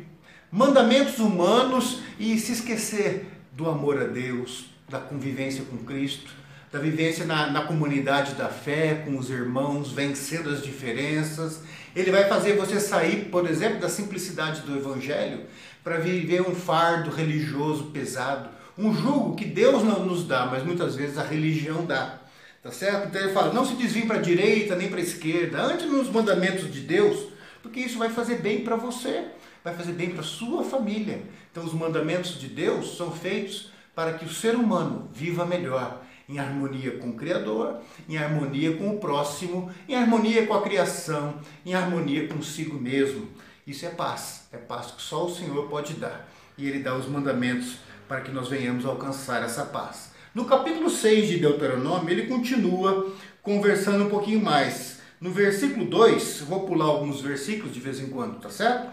mandamentos 0.50 1.20
humanos 1.20 2.00
e 2.18 2.36
se 2.36 2.50
esquecer 2.50 3.26
do 3.52 3.70
amor 3.70 4.02
a 4.02 4.06
Deus, 4.06 4.64
da 4.88 4.98
convivência 4.98 5.64
com 5.70 5.78
Cristo 5.78 6.42
da 6.72 6.80
vivência 6.80 7.24
na, 7.24 7.48
na 7.52 7.62
comunidade 7.62 8.34
da 8.34 8.48
fé, 8.48 9.04
com 9.04 9.16
os 9.16 9.30
irmãos, 9.30 9.92
vencendo 9.92 10.50
as 10.50 10.60
diferenças. 10.60 11.60
Ele 11.94 12.10
vai 12.10 12.24
fazer 12.24 12.56
você 12.56 12.80
sair, 12.80 13.26
por 13.26 13.48
exemplo, 13.48 13.78
da 13.78 13.88
simplicidade 13.88 14.62
do 14.62 14.76
Evangelho 14.76 15.42
para 15.84 15.98
viver 15.98 16.42
um 16.42 16.52
fardo 16.52 17.10
religioso 17.10 17.84
pesado, 17.92 18.48
um 18.76 18.94
jugo 18.94 19.36
que 19.36 19.44
Deus 19.44 19.82
não 19.82 20.04
nos 20.04 20.26
dá, 20.26 20.46
mas 20.46 20.64
muitas 20.64 20.96
vezes 20.96 21.18
a 21.18 21.22
religião 21.22 21.84
dá. 21.84 22.20
Tá 22.62 22.70
certo? 22.70 23.08
Então 23.08 23.20
ele 23.20 23.32
fala: 23.32 23.52
não 23.52 23.64
se 23.64 23.74
desvie 23.74 24.06
para 24.06 24.16
a 24.16 24.22
direita 24.22 24.74
nem 24.74 24.88
para 24.88 24.98
a 24.98 25.02
esquerda, 25.02 25.62
antes 25.62 25.86
nos 25.86 26.08
mandamentos 26.08 26.72
de 26.72 26.80
Deus, 26.80 27.28
porque 27.62 27.80
isso 27.80 27.98
vai 27.98 28.08
fazer 28.08 28.36
bem 28.36 28.64
para 28.64 28.76
você, 28.76 29.26
vai 29.62 29.74
fazer 29.74 29.92
bem 29.92 30.10
para 30.10 30.22
sua 30.22 30.64
família. 30.64 31.22
Então 31.50 31.64
os 31.64 31.74
mandamentos 31.74 32.38
de 32.38 32.48
Deus 32.48 32.96
são 32.96 33.12
feitos 33.12 33.70
para 33.94 34.14
que 34.14 34.24
o 34.24 34.32
ser 34.32 34.56
humano 34.56 35.10
viva 35.12 35.44
melhor 35.44 36.02
em 36.28 36.38
harmonia 36.38 36.98
com 36.98 37.10
o 37.10 37.14
Criador, 37.14 37.80
em 38.08 38.16
harmonia 38.16 38.76
com 38.76 38.90
o 38.90 38.98
próximo, 38.98 39.70
em 39.88 39.94
harmonia 39.94 40.46
com 40.46 40.54
a 40.54 40.62
criação, 40.62 41.38
em 41.64 41.74
harmonia 41.74 42.26
consigo 42.28 42.78
mesmo. 42.80 43.28
Isso 43.66 43.84
é 43.86 43.90
paz, 43.90 44.48
é 44.52 44.56
paz 44.56 44.90
que 44.90 45.02
só 45.02 45.26
o 45.26 45.34
Senhor 45.34 45.68
pode 45.68 45.94
dar. 45.94 46.28
E 46.56 46.66
Ele 46.66 46.80
dá 46.80 46.94
os 46.96 47.06
mandamentos 47.06 47.76
para 48.08 48.20
que 48.20 48.30
nós 48.30 48.48
venhamos 48.48 48.84
alcançar 48.84 49.42
essa 49.42 49.64
paz. 49.64 50.12
No 50.34 50.44
capítulo 50.44 50.90
6 50.90 51.28
de 51.28 51.38
Deuteronômio, 51.38 52.10
ele 52.10 52.26
continua 52.26 53.12
conversando 53.42 54.04
um 54.04 54.08
pouquinho 54.08 54.42
mais. 54.42 55.00
No 55.20 55.30
versículo 55.30 55.84
2, 55.86 56.40
vou 56.40 56.66
pular 56.66 56.86
alguns 56.86 57.20
versículos 57.20 57.72
de 57.72 57.80
vez 57.80 58.00
em 58.00 58.08
quando, 58.08 58.40
tá 58.40 58.50
certo? 58.50 58.88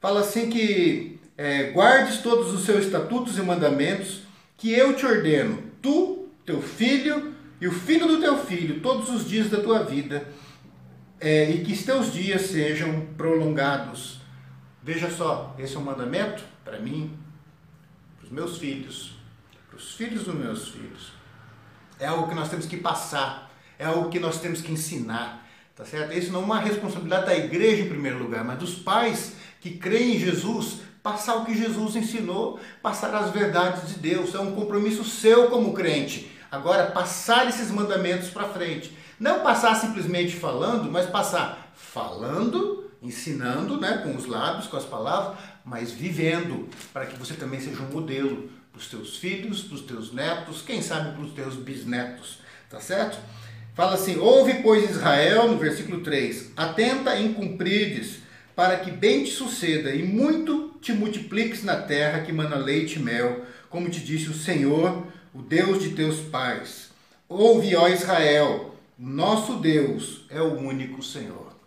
Fala 0.00 0.20
assim 0.20 0.48
que 0.48 1.20
é, 1.36 1.70
guardes 1.70 2.18
todos 2.18 2.52
os 2.52 2.64
seus 2.64 2.86
estatutos 2.86 3.38
e 3.38 3.42
mandamentos 3.42 4.22
que 4.56 4.72
eu 4.72 4.94
te 4.94 5.04
ordeno, 5.06 5.62
tu 5.80 6.28
teu 6.44 6.60
filho 6.62 7.34
e 7.60 7.68
o 7.68 7.72
filho 7.72 8.06
do 8.06 8.18
teu 8.18 8.38
filho 8.38 8.80
todos 8.80 9.10
os 9.10 9.28
dias 9.28 9.50
da 9.50 9.60
tua 9.60 9.82
vida, 9.82 10.26
é, 11.20 11.50
e 11.50 11.62
que 11.62 11.72
os 11.72 11.82
teus 11.82 12.12
dias 12.12 12.42
sejam 12.42 13.06
prolongados. 13.16 14.20
Veja 14.82 15.10
só, 15.10 15.54
esse 15.58 15.76
é 15.76 15.78
um 15.78 15.82
mandamento 15.82 16.42
para 16.64 16.78
mim, 16.78 17.10
os 18.30 18.34
meus 18.34 18.58
filhos, 18.58 19.10
para 19.68 19.76
os 19.76 19.92
filhos 19.94 20.22
dos 20.22 20.34
meus 20.34 20.68
filhos. 20.68 21.12
É 21.98 22.06
algo 22.06 22.28
que 22.28 22.34
nós 22.34 22.48
temos 22.48 22.64
que 22.64 22.76
passar, 22.76 23.50
é 23.76 23.84
algo 23.84 24.08
que 24.08 24.20
nós 24.20 24.40
temos 24.40 24.62
que 24.62 24.72
ensinar, 24.72 25.44
tá 25.74 25.84
certo? 25.84 26.16
Isso 26.16 26.30
não 26.30 26.42
é 26.42 26.44
uma 26.44 26.60
responsabilidade 26.60 27.26
da 27.26 27.36
igreja 27.36 27.82
em 27.82 27.88
primeiro 27.88 28.18
lugar, 28.18 28.44
mas 28.44 28.58
dos 28.58 28.76
pais 28.76 29.32
que 29.60 29.72
creem 29.72 30.14
em 30.14 30.18
Jesus, 30.20 30.78
passar 31.02 31.36
o 31.36 31.44
que 31.44 31.58
Jesus 31.58 31.96
ensinou, 31.96 32.60
passar 32.80 33.12
as 33.14 33.30
verdades 33.32 33.88
de 33.88 33.98
Deus. 33.98 34.34
É 34.34 34.38
um 34.38 34.54
compromisso 34.54 35.04
seu 35.04 35.50
como 35.50 35.74
crente. 35.74 36.30
Agora, 36.50 36.90
passar 36.90 37.48
esses 37.48 37.70
mandamentos 37.70 38.30
para 38.30 38.48
frente. 38.48 38.96
Não 39.18 39.40
passar 39.40 39.74
simplesmente 39.74 40.36
falando, 40.36 40.90
mas 40.90 41.06
passar 41.06 41.72
falando, 41.74 42.89
ensinando 43.02 43.80
né, 43.80 43.98
com 43.98 44.14
os 44.14 44.26
lábios, 44.26 44.66
com 44.66 44.76
as 44.76 44.84
palavras, 44.84 45.38
mas 45.64 45.92
vivendo, 45.92 46.68
para 46.92 47.06
que 47.06 47.18
você 47.18 47.34
também 47.34 47.60
seja 47.60 47.82
um 47.82 47.90
modelo 47.90 48.50
para 48.72 48.80
os 48.80 48.88
teus 48.88 49.16
filhos, 49.16 49.62
para 49.62 49.74
os 49.74 49.82
teus 49.82 50.12
netos, 50.12 50.62
quem 50.62 50.82
sabe 50.82 51.12
para 51.14 51.22
os 51.22 51.32
teus 51.32 51.54
bisnetos. 51.56 52.38
Tá 52.68 52.80
certo? 52.80 53.18
Fala 53.74 53.94
assim: 53.94 54.18
Ouve, 54.18 54.62
pois, 54.62 54.88
Israel, 54.88 55.50
no 55.50 55.58
versículo 55.58 56.02
3: 56.02 56.52
Atenta 56.56 57.18
em 57.18 57.32
cumprides, 57.32 58.18
para 58.54 58.78
que 58.78 58.90
bem 58.90 59.24
te 59.24 59.30
suceda 59.30 59.94
e 59.94 60.02
muito 60.02 60.78
te 60.80 60.92
multipliques 60.92 61.64
na 61.64 61.76
terra 61.76 62.20
que 62.20 62.32
mana 62.32 62.56
leite 62.56 62.98
e 62.98 63.02
mel, 63.02 63.44
como 63.68 63.90
te 63.90 64.00
disse 64.00 64.28
o 64.28 64.34
Senhor 64.34 65.06
o 65.32 65.42
Deus 65.42 65.82
de 65.82 65.90
teus 65.90 66.20
pais. 66.20 66.90
Ouve, 67.28 67.76
ó 67.76 67.88
Israel, 67.88 68.74
nosso 68.98 69.54
Deus 69.54 70.26
é 70.28 70.40
o 70.40 70.58
único 70.58 71.02
Senhor. 71.02 71.59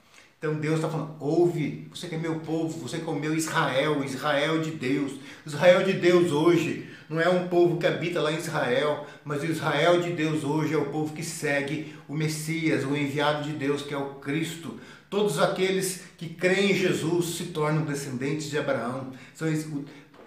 Então 0.43 0.55
Deus 0.55 0.75
está 0.75 0.89
falando, 0.89 1.15
ouve, 1.21 1.87
você 1.89 2.09
que 2.09 2.15
é 2.15 2.17
meu 2.17 2.41
povo, 2.41 2.77
você 2.77 2.97
que 2.97 3.07
é 3.07 3.09
o 3.09 3.15
meu 3.15 3.33
Israel, 3.33 4.03
Israel 4.03 4.59
de 4.59 4.71
Deus. 4.71 5.13
Israel 5.45 5.85
de 5.85 5.93
Deus 5.93 6.33
hoje 6.33 6.85
não 7.09 7.21
é 7.21 7.29
um 7.29 7.47
povo 7.47 7.77
que 7.77 7.87
habita 7.87 8.19
lá 8.19 8.29
em 8.29 8.39
Israel, 8.39 9.07
mas 9.23 9.41
o 9.41 9.45
Israel 9.45 10.01
de 10.01 10.11
Deus 10.11 10.43
hoje 10.43 10.73
é 10.73 10.77
o 10.77 10.87
povo 10.87 11.13
que 11.13 11.23
segue 11.23 11.95
o 12.09 12.13
Messias, 12.13 12.83
o 12.83 12.93
enviado 12.93 13.45
de 13.45 13.53
Deus, 13.53 13.83
que 13.83 13.93
é 13.93 13.97
o 13.97 14.15
Cristo. 14.15 14.77
Todos 15.09 15.39
aqueles 15.39 16.01
que 16.17 16.27
creem 16.27 16.71
em 16.71 16.75
Jesus 16.75 17.37
se 17.37 17.45
tornam 17.45 17.85
descendentes 17.85 18.49
de 18.49 18.57
Abraão, 18.57 19.13
são 19.33 19.47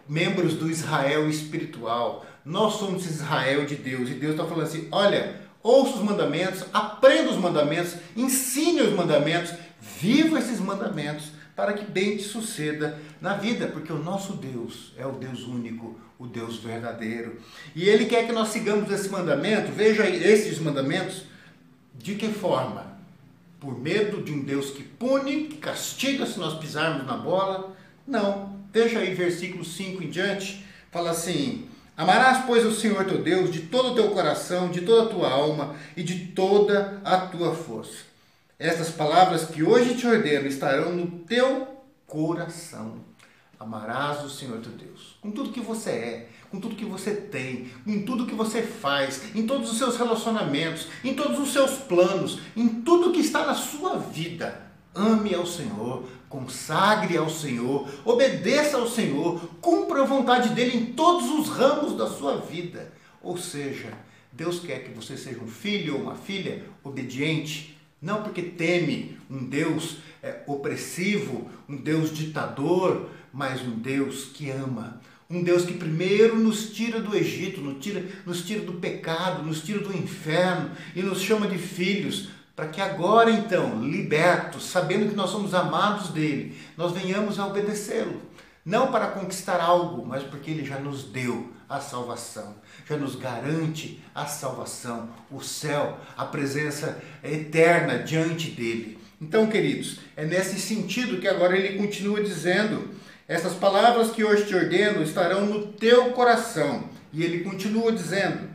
membros 0.08 0.54
do 0.54 0.70
Israel 0.70 1.28
espiritual. 1.28 2.24
Nós 2.42 2.76
somos 2.76 3.04
Israel 3.04 3.66
de 3.66 3.76
Deus 3.76 4.08
e 4.08 4.14
Deus 4.14 4.32
está 4.32 4.46
falando 4.46 4.64
assim: 4.64 4.88
olha, 4.90 5.42
ouça 5.62 5.96
os 5.96 6.02
mandamentos, 6.02 6.64
aprenda 6.72 7.30
os 7.30 7.36
mandamentos, 7.36 7.96
ensine 8.16 8.80
os 8.80 8.94
mandamentos, 8.94 9.52
viva 10.00 10.38
esses 10.38 10.60
mandamentos 10.60 11.32
para 11.54 11.72
que 11.72 11.90
bem 11.90 12.16
te 12.16 12.24
suceda 12.24 12.98
na 13.20 13.34
vida, 13.34 13.66
porque 13.68 13.92
o 13.92 14.02
nosso 14.02 14.34
Deus 14.34 14.92
é 14.96 15.06
o 15.06 15.12
Deus 15.12 15.42
único, 15.44 15.98
o 16.18 16.26
Deus 16.26 16.58
verdadeiro. 16.58 17.40
E 17.74 17.88
Ele 17.88 18.06
quer 18.06 18.26
que 18.26 18.32
nós 18.32 18.48
sigamos 18.48 18.90
esse 18.90 19.08
mandamento, 19.08 19.72
veja 19.72 20.08
esses 20.08 20.58
mandamentos, 20.58 21.24
de 21.94 22.14
que 22.14 22.28
forma? 22.28 22.96
por 23.66 23.78
medo 23.78 24.22
de 24.22 24.32
um 24.32 24.44
Deus 24.44 24.70
que 24.70 24.82
pune, 24.82 25.44
que 25.44 25.56
castiga 25.56 26.26
se 26.26 26.38
nós 26.38 26.58
pisarmos 26.58 27.06
na 27.06 27.16
bola. 27.16 27.74
Não. 28.06 28.56
Veja 28.72 29.00
aí 29.00 29.14
versículo 29.14 29.64
5 29.64 30.04
em 30.04 30.10
diante. 30.10 30.64
Fala 30.92 31.10
assim: 31.10 31.68
Amarás, 31.96 32.44
pois, 32.46 32.64
o 32.64 32.72
Senhor 32.72 33.04
teu 33.04 33.22
Deus 33.22 33.50
de 33.50 33.62
todo 33.62 33.90
o 33.90 33.94
teu 33.94 34.10
coração, 34.10 34.70
de 34.70 34.82
toda 34.82 35.04
a 35.04 35.12
tua 35.12 35.30
alma 35.30 35.74
e 35.96 36.02
de 36.02 36.28
toda 36.28 37.00
a 37.04 37.18
tua 37.18 37.54
força. 37.54 38.05
Estas 38.58 38.88
palavras 38.88 39.44
que 39.44 39.62
hoje 39.62 39.96
te 39.96 40.06
ordeno 40.06 40.48
estarão 40.48 40.90
no 40.96 41.06
teu 41.26 41.84
coração. 42.06 43.04
Amarás 43.60 44.24
o 44.24 44.30
Senhor 44.30 44.60
teu 44.60 44.72
Deus 44.72 45.18
com 45.20 45.30
tudo 45.30 45.52
que 45.52 45.60
você 45.60 45.90
é, 45.90 46.28
com 46.50 46.58
tudo 46.58 46.74
que 46.74 46.84
você 46.84 47.12
tem, 47.14 47.70
em 47.86 48.02
tudo 48.02 48.26
que 48.26 48.34
você 48.34 48.62
faz, 48.62 49.34
em 49.34 49.46
todos 49.46 49.70
os 49.70 49.76
seus 49.76 49.98
relacionamentos, 49.98 50.88
em 51.04 51.14
todos 51.14 51.38
os 51.38 51.52
seus 51.52 51.72
planos, 51.72 52.40
em 52.56 52.66
tudo 52.80 53.12
que 53.12 53.20
está 53.20 53.44
na 53.44 53.54
sua 53.54 53.98
vida. 53.98 54.62
Ame 54.94 55.34
ao 55.34 55.44
Senhor, 55.44 56.08
consagre 56.26 57.18
ao 57.18 57.28
Senhor, 57.28 57.86
obedeça 58.06 58.78
ao 58.78 58.88
Senhor, 58.88 59.38
cumpra 59.60 60.00
a 60.00 60.06
vontade 60.06 60.50
dele 60.50 60.78
em 60.78 60.86
todos 60.94 61.28
os 61.28 61.48
ramos 61.50 61.94
da 61.94 62.08
sua 62.08 62.38
vida. 62.38 62.90
Ou 63.20 63.36
seja, 63.36 63.92
Deus 64.32 64.60
quer 64.60 64.82
que 64.82 64.92
você 64.92 65.14
seja 65.14 65.40
um 65.40 65.48
filho 65.48 65.96
ou 65.96 66.00
uma 66.00 66.14
filha 66.14 66.64
obediente, 66.82 67.75
não 68.06 68.22
porque 68.22 68.40
teme 68.40 69.18
um 69.28 69.44
Deus 69.44 69.96
é, 70.22 70.42
opressivo, 70.46 71.50
um 71.68 71.76
Deus 71.76 72.16
ditador, 72.16 73.10
mas 73.32 73.60
um 73.60 73.72
Deus 73.72 74.26
que 74.32 74.48
ama. 74.48 75.00
Um 75.28 75.42
Deus 75.42 75.64
que 75.64 75.74
primeiro 75.74 76.38
nos 76.38 76.70
tira 76.70 77.00
do 77.00 77.16
Egito, 77.16 77.60
nos 77.60 77.82
tira, 77.82 78.04
nos 78.24 78.44
tira 78.44 78.64
do 78.64 78.74
pecado, 78.74 79.42
nos 79.42 79.60
tira 79.60 79.80
do 79.80 79.92
inferno 79.92 80.70
e 80.94 81.02
nos 81.02 81.20
chama 81.20 81.48
de 81.48 81.58
filhos, 81.58 82.28
para 82.54 82.68
que 82.68 82.80
agora 82.80 83.28
então, 83.28 83.84
libertos, 83.84 84.66
sabendo 84.66 85.10
que 85.10 85.16
nós 85.16 85.30
somos 85.30 85.52
amados 85.52 86.10
dele, 86.10 86.56
nós 86.76 86.92
venhamos 86.92 87.40
a 87.40 87.46
obedecê-lo. 87.48 88.22
Não 88.64 88.92
para 88.92 89.08
conquistar 89.08 89.60
algo, 89.60 90.06
mas 90.06 90.22
porque 90.22 90.52
ele 90.52 90.64
já 90.64 90.78
nos 90.78 91.02
deu 91.02 91.55
a 91.68 91.80
salvação, 91.80 92.54
já 92.88 92.96
nos 92.96 93.16
garante 93.16 94.02
a 94.14 94.26
salvação, 94.26 95.08
o 95.30 95.40
céu, 95.40 95.98
a 96.16 96.24
presença 96.24 97.00
eterna 97.22 97.98
diante 97.98 98.50
dele. 98.50 98.98
Então, 99.20 99.46
queridos, 99.46 100.00
é 100.16 100.24
nesse 100.24 100.60
sentido 100.60 101.20
que 101.20 101.28
agora 101.28 101.56
ele 101.56 101.78
continua 101.78 102.22
dizendo: 102.22 102.90
essas 103.26 103.54
palavras 103.54 104.10
que 104.10 104.22
hoje 104.22 104.46
te 104.46 104.54
ordeno 104.54 105.02
estarão 105.02 105.46
no 105.46 105.68
teu 105.72 106.12
coração. 106.12 106.88
E 107.12 107.24
ele 107.24 107.42
continua 107.42 107.90
dizendo: 107.90 108.48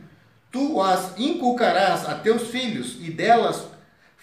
Tu 0.50 0.80
as 0.80 1.18
inculcarás 1.18 2.08
a 2.08 2.14
teus 2.14 2.48
filhos, 2.48 2.96
e 3.00 3.10
delas 3.10 3.71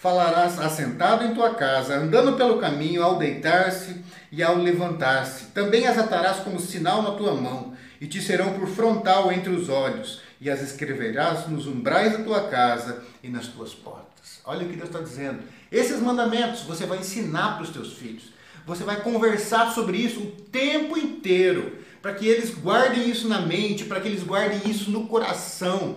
falarás 0.00 0.58
assentado 0.58 1.26
em 1.26 1.34
tua 1.34 1.54
casa, 1.54 1.98
andando 1.98 2.34
pelo 2.34 2.58
caminho, 2.58 3.02
ao 3.02 3.18
deitar-se 3.18 3.96
e 4.32 4.42
ao 4.42 4.56
levantar-se. 4.56 5.48
Também 5.48 5.86
as 5.86 5.98
atarás 5.98 6.38
como 6.38 6.58
sinal 6.58 7.02
na 7.02 7.10
tua 7.10 7.34
mão, 7.34 7.74
e 8.00 8.06
te 8.06 8.20
serão 8.22 8.54
por 8.54 8.66
frontal 8.66 9.30
entre 9.30 9.50
os 9.50 9.68
olhos, 9.68 10.22
e 10.40 10.48
as 10.48 10.62
escreverás 10.62 11.46
nos 11.48 11.66
umbrais 11.66 12.16
da 12.16 12.24
tua 12.24 12.48
casa 12.48 13.04
e 13.22 13.28
nas 13.28 13.48
tuas 13.48 13.74
portas. 13.74 14.40
Olha 14.46 14.64
o 14.64 14.70
que 14.70 14.76
Deus 14.76 14.88
está 14.88 15.00
dizendo. 15.00 15.40
Esses 15.70 16.00
mandamentos 16.00 16.62
você 16.62 16.86
vai 16.86 16.98
ensinar 16.98 17.56
para 17.56 17.64
os 17.64 17.70
teus 17.70 17.92
filhos. 17.92 18.32
Você 18.66 18.84
vai 18.84 19.02
conversar 19.02 19.70
sobre 19.74 19.98
isso 19.98 20.20
o 20.20 20.30
tempo 20.50 20.96
inteiro, 20.96 21.76
para 22.00 22.14
que 22.14 22.26
eles 22.26 22.54
guardem 22.54 23.10
isso 23.10 23.28
na 23.28 23.42
mente, 23.42 23.84
para 23.84 24.00
que 24.00 24.08
eles 24.08 24.22
guardem 24.22 24.62
isso 24.64 24.90
no 24.90 25.06
coração. 25.06 25.96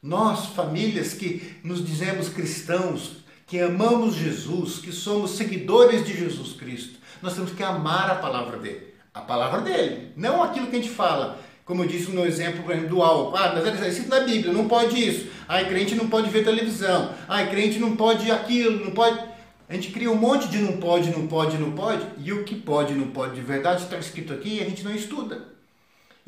Nós, 0.00 0.46
famílias 0.54 1.14
que 1.14 1.56
nos 1.64 1.84
dizemos 1.84 2.28
cristãos, 2.28 3.19
que 3.50 3.60
amamos 3.60 4.14
Jesus, 4.14 4.78
que 4.78 4.92
somos 4.92 5.32
seguidores 5.32 6.06
de 6.06 6.16
Jesus 6.16 6.52
Cristo, 6.52 7.00
nós 7.20 7.34
temos 7.34 7.50
que 7.50 7.64
amar 7.64 8.08
a 8.08 8.14
palavra 8.14 8.56
dele. 8.56 8.94
A 9.12 9.22
palavra 9.22 9.60
dele, 9.60 10.12
não 10.16 10.40
aquilo 10.40 10.68
que 10.68 10.76
a 10.76 10.80
gente 10.80 10.94
fala. 10.94 11.36
Como 11.64 11.82
eu 11.82 11.88
disse 11.88 12.12
no 12.12 12.24
exemplo 12.24 12.62
por 12.62 12.70
exemplo, 12.70 12.90
do 12.90 13.02
álcool. 13.02 13.36
Ah, 13.36 13.52
mas 13.52 13.82
é 13.82 13.88
escrito 13.88 14.08
na 14.08 14.20
Bíblia, 14.20 14.52
não 14.52 14.68
pode 14.68 14.96
isso. 14.96 15.26
Ai, 15.48 15.68
crente 15.68 15.96
não 15.96 16.08
pode 16.08 16.30
ver 16.30 16.44
televisão. 16.44 17.12
Ai, 17.26 17.50
crente 17.50 17.80
não 17.80 17.96
pode 17.96 18.30
aquilo, 18.30 18.84
não 18.84 18.92
pode. 18.92 19.18
A 19.68 19.74
gente 19.74 19.90
cria 19.90 20.12
um 20.12 20.16
monte 20.16 20.46
de 20.46 20.58
não 20.58 20.76
pode, 20.76 21.10
não 21.10 21.26
pode, 21.26 21.58
não 21.58 21.72
pode, 21.72 22.06
e 22.18 22.32
o 22.32 22.44
que 22.44 22.54
pode, 22.54 22.94
não 22.94 23.08
pode 23.08 23.34
de 23.34 23.40
verdade 23.40 23.82
está 23.82 23.98
escrito 23.98 24.32
aqui 24.32 24.58
e 24.58 24.60
a 24.60 24.64
gente 24.64 24.84
não 24.84 24.94
estuda. 24.94 25.59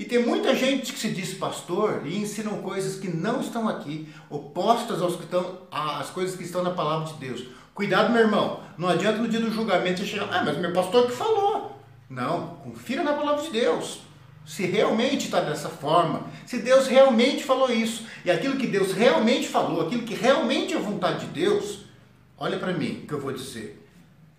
E 0.03 0.05
tem 0.05 0.19
muita 0.19 0.53
gente 0.53 0.93
que 0.93 0.99
se 0.99 1.11
diz 1.11 1.33
pastor 1.35 2.03
e 2.05 2.19
ensinam 2.19 2.61
coisas 2.61 2.99
que 2.99 3.07
não 3.07 3.41
estão 3.41 3.69
aqui, 3.69 4.13
opostas 4.29 5.01
aos 5.01 5.15
que 5.15 5.23
estão, 5.23 5.61
às 5.71 6.11
coisas 6.11 6.35
que 6.35 6.43
estão 6.43 6.61
na 6.61 6.73
palavra 6.73 7.07
de 7.07 7.21
Deus. 7.21 7.45
Cuidado, 7.73 8.13
meu 8.13 8.23
irmão. 8.23 8.65
Não 8.77 8.89
adianta 8.89 9.19
no 9.19 9.29
dia 9.29 9.39
do 9.39 9.53
julgamento 9.53 10.01
você 10.01 10.07
chegar, 10.07 10.29
ah, 10.33 10.43
mas 10.45 10.59
meu 10.59 10.73
pastor 10.73 11.07
que 11.07 11.13
falou. 11.13 11.81
Não, 12.11 12.57
confira 12.65 13.05
na 13.05 13.13
palavra 13.13 13.45
de 13.45 13.53
Deus. 13.53 14.01
Se 14.45 14.67
realmente 14.67 15.27
está 15.27 15.41
dessa 15.41 15.69
forma, 15.69 16.27
se 16.45 16.59
Deus 16.59 16.89
realmente 16.89 17.45
falou 17.45 17.71
isso, 17.71 18.05
e 18.25 18.31
aquilo 18.33 18.57
que 18.57 18.67
Deus 18.67 18.93
realmente 18.93 19.47
falou, 19.47 19.87
aquilo 19.87 20.03
que 20.03 20.15
realmente 20.15 20.75
é 20.75 20.79
vontade 20.79 21.27
de 21.27 21.33
Deus, 21.33 21.85
olha 22.37 22.59
para 22.59 22.73
mim 22.73 23.05
que 23.07 23.15
eu 23.15 23.21
vou 23.21 23.31
dizer. 23.31 23.89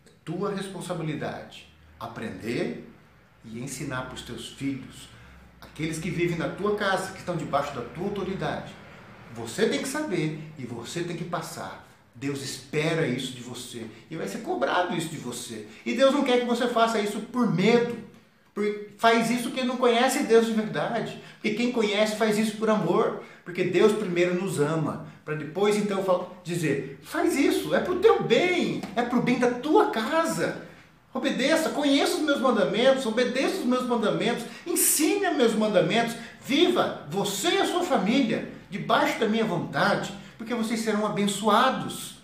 É 0.06 0.10
tua 0.26 0.54
responsabilidade 0.54 1.68
aprender 1.98 2.86
e 3.46 3.62
ensinar 3.62 4.08
para 4.08 4.16
os 4.16 4.24
teus 4.24 4.50
filhos 4.50 5.14
aqueles 5.64 6.00
que 6.00 6.10
vivem 6.10 6.38
na 6.38 6.50
tua 6.50 6.76
casa, 6.76 7.12
que 7.12 7.20
estão 7.20 7.36
debaixo 7.36 7.74
da 7.76 7.82
tua 7.82 8.06
autoridade. 8.06 8.74
Você 9.36 9.68
tem 9.68 9.82
que 9.82 9.88
saber 9.88 10.40
e 10.58 10.66
você 10.66 11.04
tem 11.04 11.18
que 11.18 11.24
passar. 11.24 11.88
Deus 12.16 12.44
espera 12.44 13.08
isso 13.08 13.34
de 13.34 13.42
você 13.42 13.88
e 14.10 14.16
vai 14.16 14.28
ser 14.28 14.40
cobrado 14.40 14.96
isso 14.96 15.10
de 15.10 15.18
você. 15.18 15.68
E 15.86 15.94
Deus 15.94 16.14
não 16.14 16.24
quer 16.24 16.42
que 16.42 16.46
você 16.46 16.68
faça 16.68 17.00
isso 17.00 17.20
por 17.22 17.52
medo. 17.52 17.98
Faz 18.98 19.32
isso 19.32 19.50
quem 19.50 19.66
não 19.66 19.78
conhece 19.78 20.24
Deus 20.24 20.46
de 20.46 20.54
verdade. 20.54 21.20
Porque 21.34 21.56
quem 21.56 21.72
conhece 21.72 22.16
faz 22.16 22.38
isso 22.38 22.58
por 22.58 22.70
amor. 22.70 23.24
Porque 23.44 23.64
Deus 23.64 23.94
primeiro 23.94 24.36
nos 24.36 24.60
ama. 24.60 25.08
Para 25.26 25.36
depois 25.36 25.76
então 25.76 26.30
dizer: 26.44 27.00
faz 27.02 27.36
isso, 27.36 27.74
é 27.74 27.80
para 27.80 27.94
o 27.94 28.00
teu 28.00 28.22
bem, 28.24 28.82
é 28.96 29.02
para 29.02 29.18
o 29.18 29.22
bem 29.22 29.40
da 29.40 29.50
tua 29.50 29.90
casa. 29.90 30.68
Obedeça, 31.14 31.70
conheça 31.70 32.16
os 32.16 32.24
meus 32.24 32.42
mandamentos, 32.42 33.06
obedeça 33.06 33.58
os 33.58 33.66
meus 33.66 33.86
mandamentos, 33.86 34.46
ensine 34.66 35.28
os 35.28 35.38
meus 35.38 35.54
mandamentos, 35.54 36.16
viva 36.42 37.06
você 37.10 37.50
e 37.50 37.58
a 37.60 37.66
sua 37.66 37.84
família 37.84 38.50
debaixo 38.70 39.20
da 39.20 39.28
minha 39.28 39.46
vontade, 39.46 40.12
porque 40.38 40.56
vocês 40.56 40.80
serão 40.80 41.06
abençoados, 41.06 42.16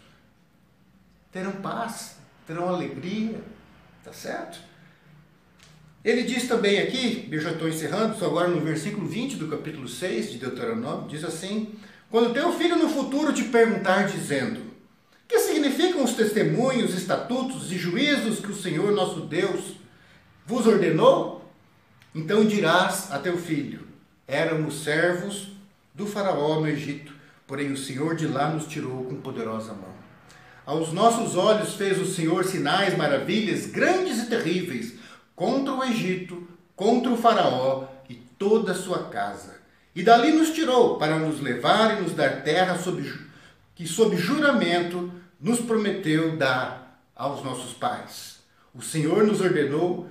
terão 1.32 1.52
paz, 1.52 2.18
terão 2.48 2.68
alegria, 2.68 3.40
tá 4.04 4.12
certo? 4.12 4.60
Ele 6.04 6.24
diz 6.24 6.48
também 6.48 6.80
aqui, 6.80 7.28
eu 7.32 7.40
já 7.40 7.52
estou 7.52 7.68
encerrando, 7.68 8.18
só 8.18 8.26
agora 8.26 8.48
no 8.48 8.62
versículo 8.62 9.06
20 9.06 9.36
do 9.36 9.48
capítulo 9.48 9.88
6 9.88 10.32
de 10.32 10.38
Deuteronômio, 10.40 11.08
diz 11.08 11.24
assim: 11.24 11.76
Quando 12.10 12.34
teu 12.34 12.52
filho 12.54 12.78
no 12.78 12.90
futuro 12.90 13.34
te 13.34 13.44
perguntar, 13.44 14.08
dizendo, 14.08 14.69
que 15.30 15.40
significam 15.40 16.04
os 16.04 16.14
testemunhos, 16.14 16.96
estatutos 16.96 17.72
e 17.72 17.78
juízos 17.78 18.40
que 18.40 18.52
o 18.52 18.56
Senhor 18.56 18.92
nosso 18.92 19.22
Deus 19.22 19.76
vos 20.44 20.66
ordenou? 20.66 21.48
Então 22.16 22.44
dirás 22.44 23.12
a 23.12 23.20
teu 23.20 23.38
filho: 23.38 23.88
Éramos 24.28 24.84
servos 24.84 25.50
do 25.94 26.08
Faraó 26.08 26.60
no 26.60 26.68
Egito, 26.68 27.14
porém 27.46 27.72
o 27.72 27.78
Senhor 27.78 28.16
de 28.16 28.26
lá 28.26 28.50
nos 28.50 28.66
tirou 28.66 29.06
com 29.06 29.22
poderosa 29.22 29.72
mão. 29.74 29.94
Aos 30.66 30.92
nossos 30.92 31.36
olhos 31.36 31.76
fez 31.76 32.00
o 32.00 32.12
Senhor 32.12 32.44
sinais, 32.44 32.98
maravilhas, 32.98 33.68
grandes 33.68 34.24
e 34.24 34.26
terríveis, 34.26 34.96
contra 35.36 35.74
o 35.74 35.84
Egito, 35.84 36.48
contra 36.76 37.12
o 37.12 37.18
Faraó 37.18 37.88
e 38.10 38.16
toda 38.16 38.72
a 38.72 38.76
sua 38.76 39.10
casa. 39.10 39.60
E 39.96 40.02
dali 40.02 40.32
nos 40.32 40.50
tirou 40.50 40.98
para 40.98 41.20
nos 41.20 41.40
levar 41.40 41.98
e 41.98 42.02
nos 42.02 42.14
dar 42.14 42.42
terra 42.42 42.78
sob, 42.78 43.29
que, 43.80 43.88
sob 43.88 44.18
juramento, 44.18 45.10
nos 45.40 45.62
prometeu 45.62 46.36
dar 46.36 47.02
aos 47.16 47.42
nossos 47.46 47.72
pais. 47.72 48.40
O 48.76 48.82
Senhor 48.82 49.26
nos 49.26 49.40
ordenou 49.40 50.10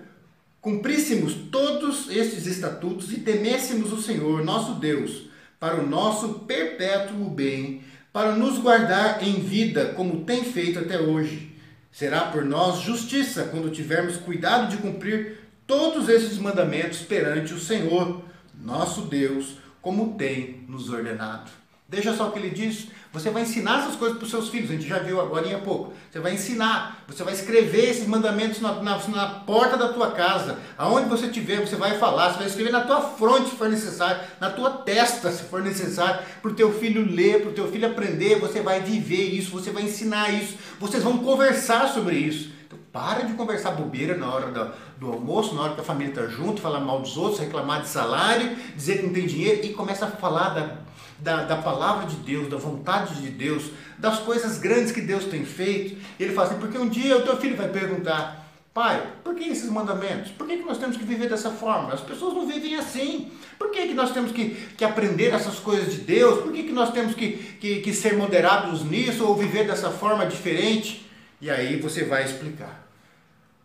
cumpríssemos 0.59 1.35
todos 1.53 2.09
estes 2.09 2.47
estatutos 2.47 3.13
e 3.13 3.21
temêssemos 3.21 3.93
o 3.93 4.01
Senhor, 4.01 4.43
nosso 4.43 4.77
Deus, 4.77 5.29
para 5.61 5.83
o 5.83 5.87
nosso 5.87 6.47
perpétuo 6.47 7.29
bem, 7.29 7.83
para 8.11 8.35
nos 8.35 8.57
guardar 8.57 9.23
em 9.23 9.35
vida, 9.35 9.93
como 9.95 10.25
tem 10.25 10.45
feito 10.45 10.79
até 10.79 10.99
hoje. 10.99 11.55
Será 11.93 12.23
por 12.23 12.47
nós 12.47 12.81
justiça 12.81 13.49
quando 13.51 13.71
tivermos 13.71 14.17
cuidado 14.17 14.71
de 14.71 14.79
cumprir 14.79 15.41
todos 15.67 16.09
esses 16.09 16.39
mandamentos 16.39 17.01
perante 17.01 17.53
o 17.53 17.61
Senhor, 17.61 18.23
nosso 18.59 19.03
Deus, 19.03 19.59
como 19.83 20.15
tem 20.17 20.65
nos 20.67 20.89
ordenado. 20.89 21.68
Deixa 21.91 22.15
só 22.15 22.29
o 22.29 22.33
que 22.33 22.39
ele 22.39 22.51
diz. 22.51 22.89
Você 23.15 23.31
vai 23.31 23.43
ensinar 23.43 23.79
essas 23.79 23.97
coisas 23.97 24.19
para 24.19 24.27
os 24.27 24.31
seus 24.31 24.51
filhos. 24.51 24.71
A 24.71 24.75
gente 24.75 24.87
já 24.87 24.99
viu 24.99 25.19
agora 25.19 25.57
há 25.57 25.59
pouco. 25.59 25.95
Você 26.11 26.21
vai 26.21 26.35
ensinar. 26.35 27.03
Você 27.09 27.25
vai 27.25 27.33
escrever 27.33 27.89
esses 27.89 28.07
mandamentos 28.07 28.61
na, 28.61 28.75
na, 28.83 28.99
na 28.99 29.27
porta 29.47 29.75
da 29.75 29.91
tua 29.91 30.11
casa. 30.11 30.59
Aonde 30.77 31.09
você 31.09 31.25
estiver, 31.25 31.67
você 31.67 31.77
vai 31.77 31.97
falar. 31.97 32.33
Você 32.33 32.39
vai 32.41 32.47
escrever 32.47 32.73
na 32.73 32.83
tua 32.83 33.01
fronte, 33.01 33.49
se 33.49 33.57
for 33.57 33.71
necessário. 33.71 34.21
Na 34.39 34.51
tua 34.51 34.71
testa, 34.71 35.33
se 35.33 35.45
for 35.45 35.63
necessário. 35.63 36.21
Para 36.43 36.51
o 36.51 36.55
teu 36.55 36.71
filho 36.79 37.11
ler, 37.11 37.41
para 37.41 37.51
o 37.51 37.55
teu 37.55 37.73
filho 37.73 37.89
aprender. 37.89 38.39
Você 38.39 38.61
vai 38.61 38.81
viver 38.81 39.25
isso. 39.25 39.51
Você 39.53 39.71
vai 39.71 39.85
ensinar 39.85 40.29
isso. 40.29 40.59
Vocês 40.79 41.03
vão 41.03 41.17
conversar 41.17 41.89
sobre 41.89 42.17
isso. 42.17 42.51
Então, 42.67 42.79
para 42.93 43.23
de 43.23 43.33
conversar 43.33 43.71
bobeira 43.71 44.15
na 44.15 44.31
hora 44.31 44.51
do, 44.53 44.73
do 45.01 45.13
almoço, 45.15 45.55
na 45.55 45.63
hora 45.63 45.75
que 45.75 45.81
a 45.81 45.85
família 45.85 46.11
está 46.11 46.27
junto, 46.27 46.61
falar 46.61 46.81
mal 46.81 47.01
dos 47.01 47.17
outros, 47.17 47.41
reclamar 47.41 47.81
de 47.81 47.89
salário, 47.89 48.55
dizer 48.77 48.99
que 48.99 49.07
não 49.07 49.15
tem 49.15 49.27
dinheiro 49.27 49.65
e 49.65 49.73
começa 49.73 50.05
a 50.05 50.11
falar 50.11 50.51
da 50.51 50.88
da, 51.19 51.45
da 51.45 51.57
palavra 51.57 52.07
de 52.07 52.17
Deus, 52.17 52.49
da 52.49 52.57
vontade 52.57 53.21
de 53.21 53.31
Deus, 53.31 53.71
das 53.99 54.19
coisas 54.21 54.59
grandes 54.59 54.93
que 54.93 55.01
Deus 55.01 55.25
tem 55.25 55.45
feito. 55.45 55.97
Ele 56.19 56.33
fala 56.33 56.49
assim, 56.49 56.59
porque 56.59 56.79
um 56.79 56.89
dia 56.89 57.17
o 57.17 57.23
teu 57.23 57.37
filho 57.37 57.57
vai 57.57 57.69
perguntar, 57.69 58.49
pai, 58.73 59.03
por 59.25 59.35
que 59.35 59.45
esses 59.45 59.71
mandamentos? 59.71 60.31
Por 60.33 60.47
que, 60.47 60.57
que 60.57 60.65
nós 60.65 60.79
temos 60.79 60.97
que 60.97 61.05
viver 61.05 61.29
dessa 61.29 61.51
forma? 61.51 61.93
As 61.93 62.01
pessoas 62.01 62.35
não 62.35 62.47
vivem 62.47 62.77
assim. 62.77 63.31
Por 63.59 63.71
que, 63.71 63.89
que 63.89 63.95
nós 63.95 64.13
temos 64.13 64.33
que, 64.33 64.51
que 64.77 64.85
aprender 64.85 65.35
essas 65.35 65.59
coisas 65.59 65.93
de 65.93 65.99
Deus? 65.99 66.43
Por 66.43 66.53
que, 66.53 66.63
que 66.63 66.73
nós 66.73 66.93
temos 66.93 67.15
que, 67.15 67.33
que, 67.61 67.81
que 67.81 67.93
ser 67.93 68.17
moderados 68.17 68.85
nisso 68.85 69.27
ou 69.27 69.35
viver 69.35 69.67
dessa 69.67 69.91
forma 69.91 70.27
diferente? 70.27 71.09
E 71.41 71.51
aí 71.51 71.81
você 71.81 72.05
vai 72.05 72.25
explicar 72.25 72.88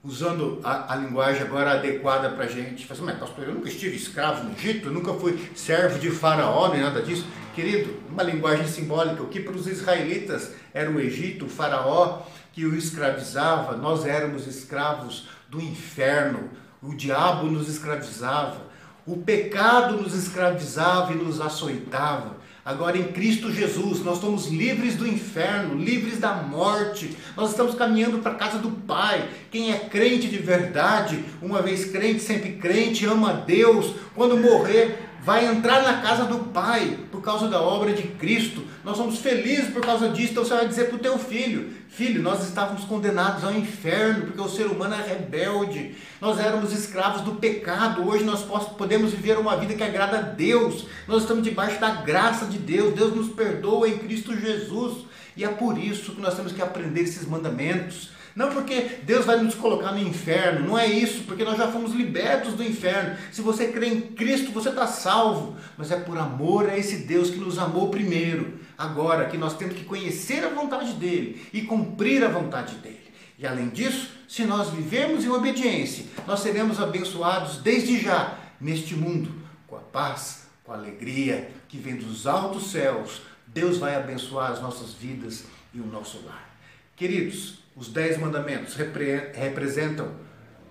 usando 0.04 0.60
a, 0.64 0.94
a, 0.94 0.96
linguagem 0.98 1.44
agora 1.44 1.72
adequada 1.72 2.30
para 2.30 2.44
a 2.44 2.48
gente. 2.48 2.86
Fala 2.86 3.00
assim, 3.00 3.06
mas 3.06 3.18
pastor, 3.18 3.48
eu 3.48 3.54
nunca 3.54 3.70
estive 3.70 3.96
escravo 3.96 4.44
no 4.44 4.52
Egito, 4.52 4.92
nunca 4.92 5.14
fui 5.14 5.50
servo 5.56 5.98
de 5.98 6.12
faraó, 6.12 6.70
nem 6.70 6.82
nada 6.82 7.02
disso. 7.02 7.26
Querido, 7.56 7.96
uma 8.10 8.24
linguagem 8.24 8.68
simbólica, 8.68 9.24
o 9.24 9.30
que 9.30 9.40
para 9.40 9.54
os 9.54 9.66
israelitas 9.66 10.52
era 10.74 10.92
o 10.92 11.00
Egito, 11.00 11.46
o 11.46 11.50
faraó 11.50 12.24
que 12.52 12.66
o 12.66 12.76
escravizava, 12.76 13.78
nós 13.78 14.06
éramos 14.06 14.46
escravos 14.46 15.30
do 15.50 15.62
inferno, 15.62 16.50
o 16.82 16.94
diabo 16.94 17.48
nos 17.48 17.70
escravizava, 17.70 18.62
o 19.06 19.18
pecado 19.18 19.98
nos 19.98 20.14
escravizava 20.14 21.14
e 21.14 21.16
nos 21.16 21.40
açoitava. 21.40 22.43
Agora 22.66 22.98
em 22.98 23.12
Cristo 23.12 23.52
Jesus, 23.52 24.00
nós 24.06 24.16
estamos 24.16 24.48
livres 24.48 24.96
do 24.96 25.06
inferno, 25.06 25.76
livres 25.76 26.18
da 26.18 26.34
morte. 26.34 27.18
Nós 27.36 27.50
estamos 27.50 27.76
caminhando 27.76 28.20
para 28.20 28.32
a 28.32 28.36
casa 28.36 28.58
do 28.58 28.72
Pai. 28.72 29.28
Quem 29.52 29.74
é 29.74 29.80
crente 29.80 30.30
de 30.30 30.38
verdade, 30.38 31.26
uma 31.42 31.62
vez 31.62 31.92
crente, 31.92 32.22
sempre 32.22 32.54
crente, 32.54 33.06
ama 33.06 33.32
a 33.32 33.34
Deus, 33.34 33.94
quando 34.16 34.38
morrer, 34.38 34.98
vai 35.24 35.46
entrar 35.46 35.82
na 35.84 36.02
casa 36.02 36.26
do 36.26 36.40
Pai 36.52 37.00
por 37.10 37.22
causa 37.22 37.48
da 37.48 37.62
obra 37.62 37.94
de 37.94 38.04
Cristo. 38.04 38.64
Nós 38.84 38.98
somos 38.98 39.20
felizes 39.20 39.70
por 39.70 39.82
causa 39.82 40.10
disso. 40.10 40.32
Então 40.32 40.44
você 40.44 40.54
vai 40.54 40.68
dizer 40.68 40.90
para 40.90 40.98
o 40.98 41.00
teu 41.00 41.18
filho: 41.18 41.72
Filho, 41.88 42.22
nós 42.22 42.44
estávamos 42.44 42.84
condenados 42.84 43.44
ao 43.44 43.54
inferno 43.54 44.26
porque 44.26 44.42
o 44.42 44.50
ser 44.50 44.68
humano 44.68 44.96
é 44.96 45.02
rebelde. 45.02 45.96
Nós 46.20 46.40
éramos 46.40 46.74
escravos 46.74 47.22
do 47.22 47.36
pecado. 47.36 48.06
Hoje 48.08 48.26
nós 48.26 48.44
podemos 48.78 49.12
viver 49.12 49.38
uma 49.38 49.56
vida 49.56 49.74
que 49.74 49.84
agrada 49.84 50.18
a 50.18 50.22
Deus. 50.22 50.86
Nós 51.08 51.22
estamos 51.24 51.44
debaixo 51.44 51.80
da 51.80 51.92
graça 51.92 52.46
de 52.46 52.58
Deus. 52.58 52.94
Deus 52.94 53.16
nos 53.16 53.30
perdoa 53.30 53.88
em 53.88 53.98
Cristo 53.98 54.38
Jesus. 54.38 55.06
E 55.36 55.44
é 55.44 55.48
por 55.48 55.78
isso 55.78 56.14
que 56.14 56.22
nós 56.22 56.36
temos 56.36 56.52
que 56.52 56.62
aprender 56.62 57.02
esses 57.02 57.26
mandamentos. 57.26 58.12
Não 58.36 58.50
porque 58.52 59.00
Deus 59.04 59.26
vai 59.26 59.40
nos 59.42 59.54
colocar 59.54 59.92
no 59.92 60.00
inferno, 60.00 60.68
não 60.68 60.78
é 60.78 60.88
isso, 60.88 61.24
porque 61.24 61.44
nós 61.44 61.58
já 61.58 61.72
fomos 61.72 61.94
libertos 61.94 62.54
do 62.56 62.64
inferno. 62.64 63.16
Se 63.32 63.42
você 63.42 63.68
crê 63.68 63.88
em 63.88 64.02
Cristo, 64.02 64.52
você 64.52 64.70
está 64.70 64.88
salvo. 64.88 65.56
Mas 65.78 65.92
é 65.92 65.98
por 65.98 66.18
amor 66.18 66.68
a 66.68 66.78
esse 66.78 66.98
Deus 66.98 67.30
que 67.30 67.38
nos 67.38 67.60
amou 67.60 67.90
primeiro. 67.90 68.60
Agora 68.76 69.26
que 69.26 69.38
nós 69.38 69.56
temos 69.56 69.76
que 69.76 69.86
conhecer 69.86 70.44
a 70.44 70.50
vontade 70.50 70.94
dele 70.94 71.46
e 71.54 71.62
cumprir 71.62 72.24
a 72.24 72.28
vontade 72.28 72.76
dele. 72.76 73.04
E 73.38 73.46
além 73.46 73.70
disso, 73.70 74.10
se 74.28 74.46
nós 74.46 74.70
vivemos 74.70 75.24
em 75.24 75.30
obediência, 75.30 76.06
nós 76.26 76.40
seremos 76.40 76.80
abençoados 76.80 77.58
desde 77.58 78.00
já 78.00 78.38
neste 78.60 78.96
mundo, 78.96 79.32
com 79.68 79.76
a 79.76 79.80
paz, 79.80 80.48
com 80.64 80.72
a 80.72 80.76
alegria 80.76 81.52
que 81.68 81.78
vem 81.78 81.98
dos 81.98 82.26
altos 82.26 82.72
céus. 82.72 83.22
Deus 83.46 83.78
vai 83.78 83.96
abençoar 83.96 84.52
as 84.52 84.62
nossas 84.62 84.94
vidas 84.94 85.44
e 85.74 85.80
o 85.80 85.86
nosso 85.86 86.26
lar. 86.26 86.53
Queridos, 86.96 87.60
os 87.76 87.90
dez 87.90 88.18
mandamentos 88.18 88.76
repre 88.76 89.32
representam 89.34 90.12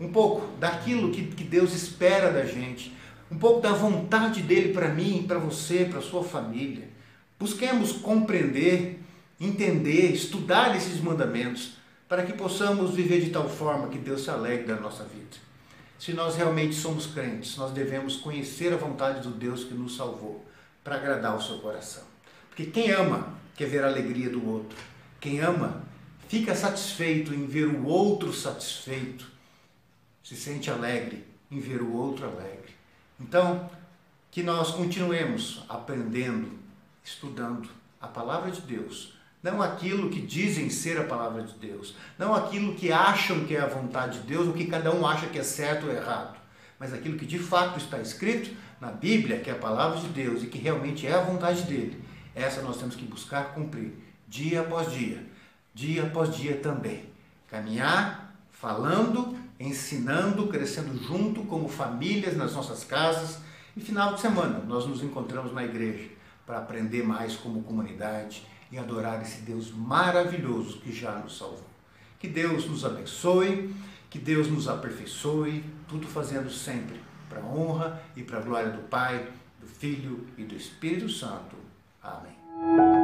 um 0.01 0.11
pouco 0.11 0.57
daquilo 0.57 1.11
que, 1.11 1.27
que 1.27 1.45
Deus 1.45 1.75
espera 1.75 2.31
da 2.31 2.45
gente, 2.45 2.95
um 3.31 3.39
pouco 3.39 3.61
da 3.61 3.73
vontade 3.73 4.43
dele 4.43 4.73
para 4.73 4.89
mim, 4.89 5.25
para 5.27 5.39
você, 5.39 5.85
para 5.85 6.01
sua 6.01 6.23
família. 6.23 6.89
Busquemos 7.39 7.93
compreender, 7.93 9.01
entender, 9.41 10.13
estudar 10.13 10.77
esses 10.77 11.01
mandamentos 11.01 11.75
para 12.09 12.25
que 12.25 12.33
possamos 12.33 12.95
viver 12.95 13.21
de 13.21 13.31
tal 13.31 13.49
forma 13.49 13.89
que 13.89 13.99
Deus 13.99 14.23
se 14.23 14.31
alegre 14.31 14.67
da 14.67 14.77
nossa 14.77 15.05
vida. 15.05 15.37
Se 15.99 16.13
nós 16.13 16.37
realmente 16.37 16.75
somos 16.75 17.07
crentes, 17.07 17.57
nós 17.57 17.73
devemos 17.73 18.17
conhecer 18.17 18.73
a 18.73 18.77
vontade 18.77 19.21
do 19.27 19.31
Deus 19.31 19.65
que 19.65 19.75
nos 19.75 19.97
salvou 19.97 20.45
para 20.85 20.97
agradar 20.97 21.37
o 21.37 21.41
seu 21.41 21.59
coração. 21.59 22.03
Porque 22.49 22.67
quem 22.67 22.91
ama 22.91 23.35
quer 23.57 23.69
ver 23.69 23.83
a 23.83 23.87
alegria 23.87 24.29
do 24.29 24.47
outro. 24.47 24.77
Quem 25.21 25.41
ama 25.41 25.83
fica 26.33 26.55
satisfeito 26.55 27.35
em 27.35 27.45
ver 27.45 27.67
o 27.67 27.85
outro 27.85 28.33
satisfeito, 28.33 29.27
se 30.25 30.35
sente 30.35 30.71
alegre 30.71 31.27
em 31.51 31.61
ver 31.61 31.83
o 31.83 31.93
outro 31.93 32.25
alegre. 32.25 32.75
Então, 33.21 33.71
que 34.31 34.43
nós 34.43 34.71
continuemos 34.71 35.63
aprendendo, 35.69 36.51
estudando 37.05 37.69
a 38.01 38.09
palavra 38.09 38.51
de 38.51 38.63
Deus, 38.63 39.13
não 39.43 39.61
aquilo 39.61 40.09
que 40.09 40.23
dizem 40.23 40.71
ser 40.71 40.99
a 40.99 41.05
palavra 41.05 41.43
de 41.43 41.53
Deus, 41.53 41.95
não 42.19 42.35
aquilo 42.35 42.77
que 42.77 42.91
acham 42.91 43.45
que 43.45 43.55
é 43.55 43.61
a 43.61 43.67
vontade 43.67 44.21
de 44.21 44.29
Deus, 44.29 44.49
o 44.49 44.55
que 44.55 44.65
cada 44.65 44.91
um 44.91 45.07
acha 45.07 45.27
que 45.27 45.39
é 45.39 45.43
certo 45.43 45.85
ou 45.85 45.93
errado, 45.93 46.39
mas 46.79 46.95
aquilo 46.95 47.19
que 47.19 47.27
de 47.27 47.39
fato 47.39 47.79
está 47.79 48.01
escrito 48.01 48.57
na 48.81 48.91
Bíblia, 48.91 49.39
que 49.39 49.51
é 49.51 49.53
a 49.53 49.59
palavra 49.59 50.01
de 50.01 50.09
Deus 50.09 50.43
e 50.43 50.47
que 50.47 50.57
realmente 50.57 51.07
é 51.07 51.13
a 51.13 51.21
vontade 51.21 51.65
dele. 51.65 52.03
Essa 52.35 52.63
nós 52.63 52.79
temos 52.79 52.97
que 52.97 53.05
buscar 53.05 53.53
cumprir 53.53 53.93
dia 54.27 54.63
após 54.63 54.91
dia 54.91 55.31
dia 55.75 56.05
após 56.05 56.35
dia 56.37 56.57
também. 56.57 57.05
Caminhar 57.49 58.35
falando, 58.51 59.37
ensinando, 59.59 60.47
crescendo 60.49 60.97
junto 61.03 61.43
como 61.43 61.69
famílias 61.69 62.37
nas 62.37 62.55
nossas 62.55 62.85
casas. 62.85 63.39
E 63.77 63.81
final 63.81 64.15
de 64.15 64.21
semana 64.21 64.61
nós 64.61 64.87
nos 64.87 65.03
encontramos 65.03 65.53
na 65.53 65.65
igreja 65.65 66.09
para 66.47 66.59
aprender 66.59 67.03
mais 67.03 67.37
como 67.37 67.63
comunidade 67.63 68.47
e 68.71 68.79
adorar 68.79 69.21
esse 69.21 69.43
Deus 69.43 69.71
maravilhoso 69.71 70.79
que 70.79 70.93
já 70.93 71.13
nos 71.13 71.37
salvou. 71.37 71.67
Que 72.19 72.29
Deus 72.29 72.67
nos 72.67 72.85
abençoe, 72.85 73.75
que 74.09 74.19
Deus 74.19 74.49
nos 74.49 74.69
aperfeiçoe, 74.69 75.65
tudo 75.89 76.07
fazendo 76.07 76.51
sempre 76.51 77.01
para 77.29 77.41
a 77.41 77.45
honra 77.45 78.03
e 78.15 78.23
para 78.23 78.39
a 78.39 78.43
glória 78.43 78.71
do 78.71 78.83
Pai, 78.89 79.27
do 79.61 79.67
Filho 79.67 80.27
e 80.37 80.45
do 80.45 80.55
Espírito 80.55 81.09
Santo. 81.09 81.57
Amém. 82.03 83.02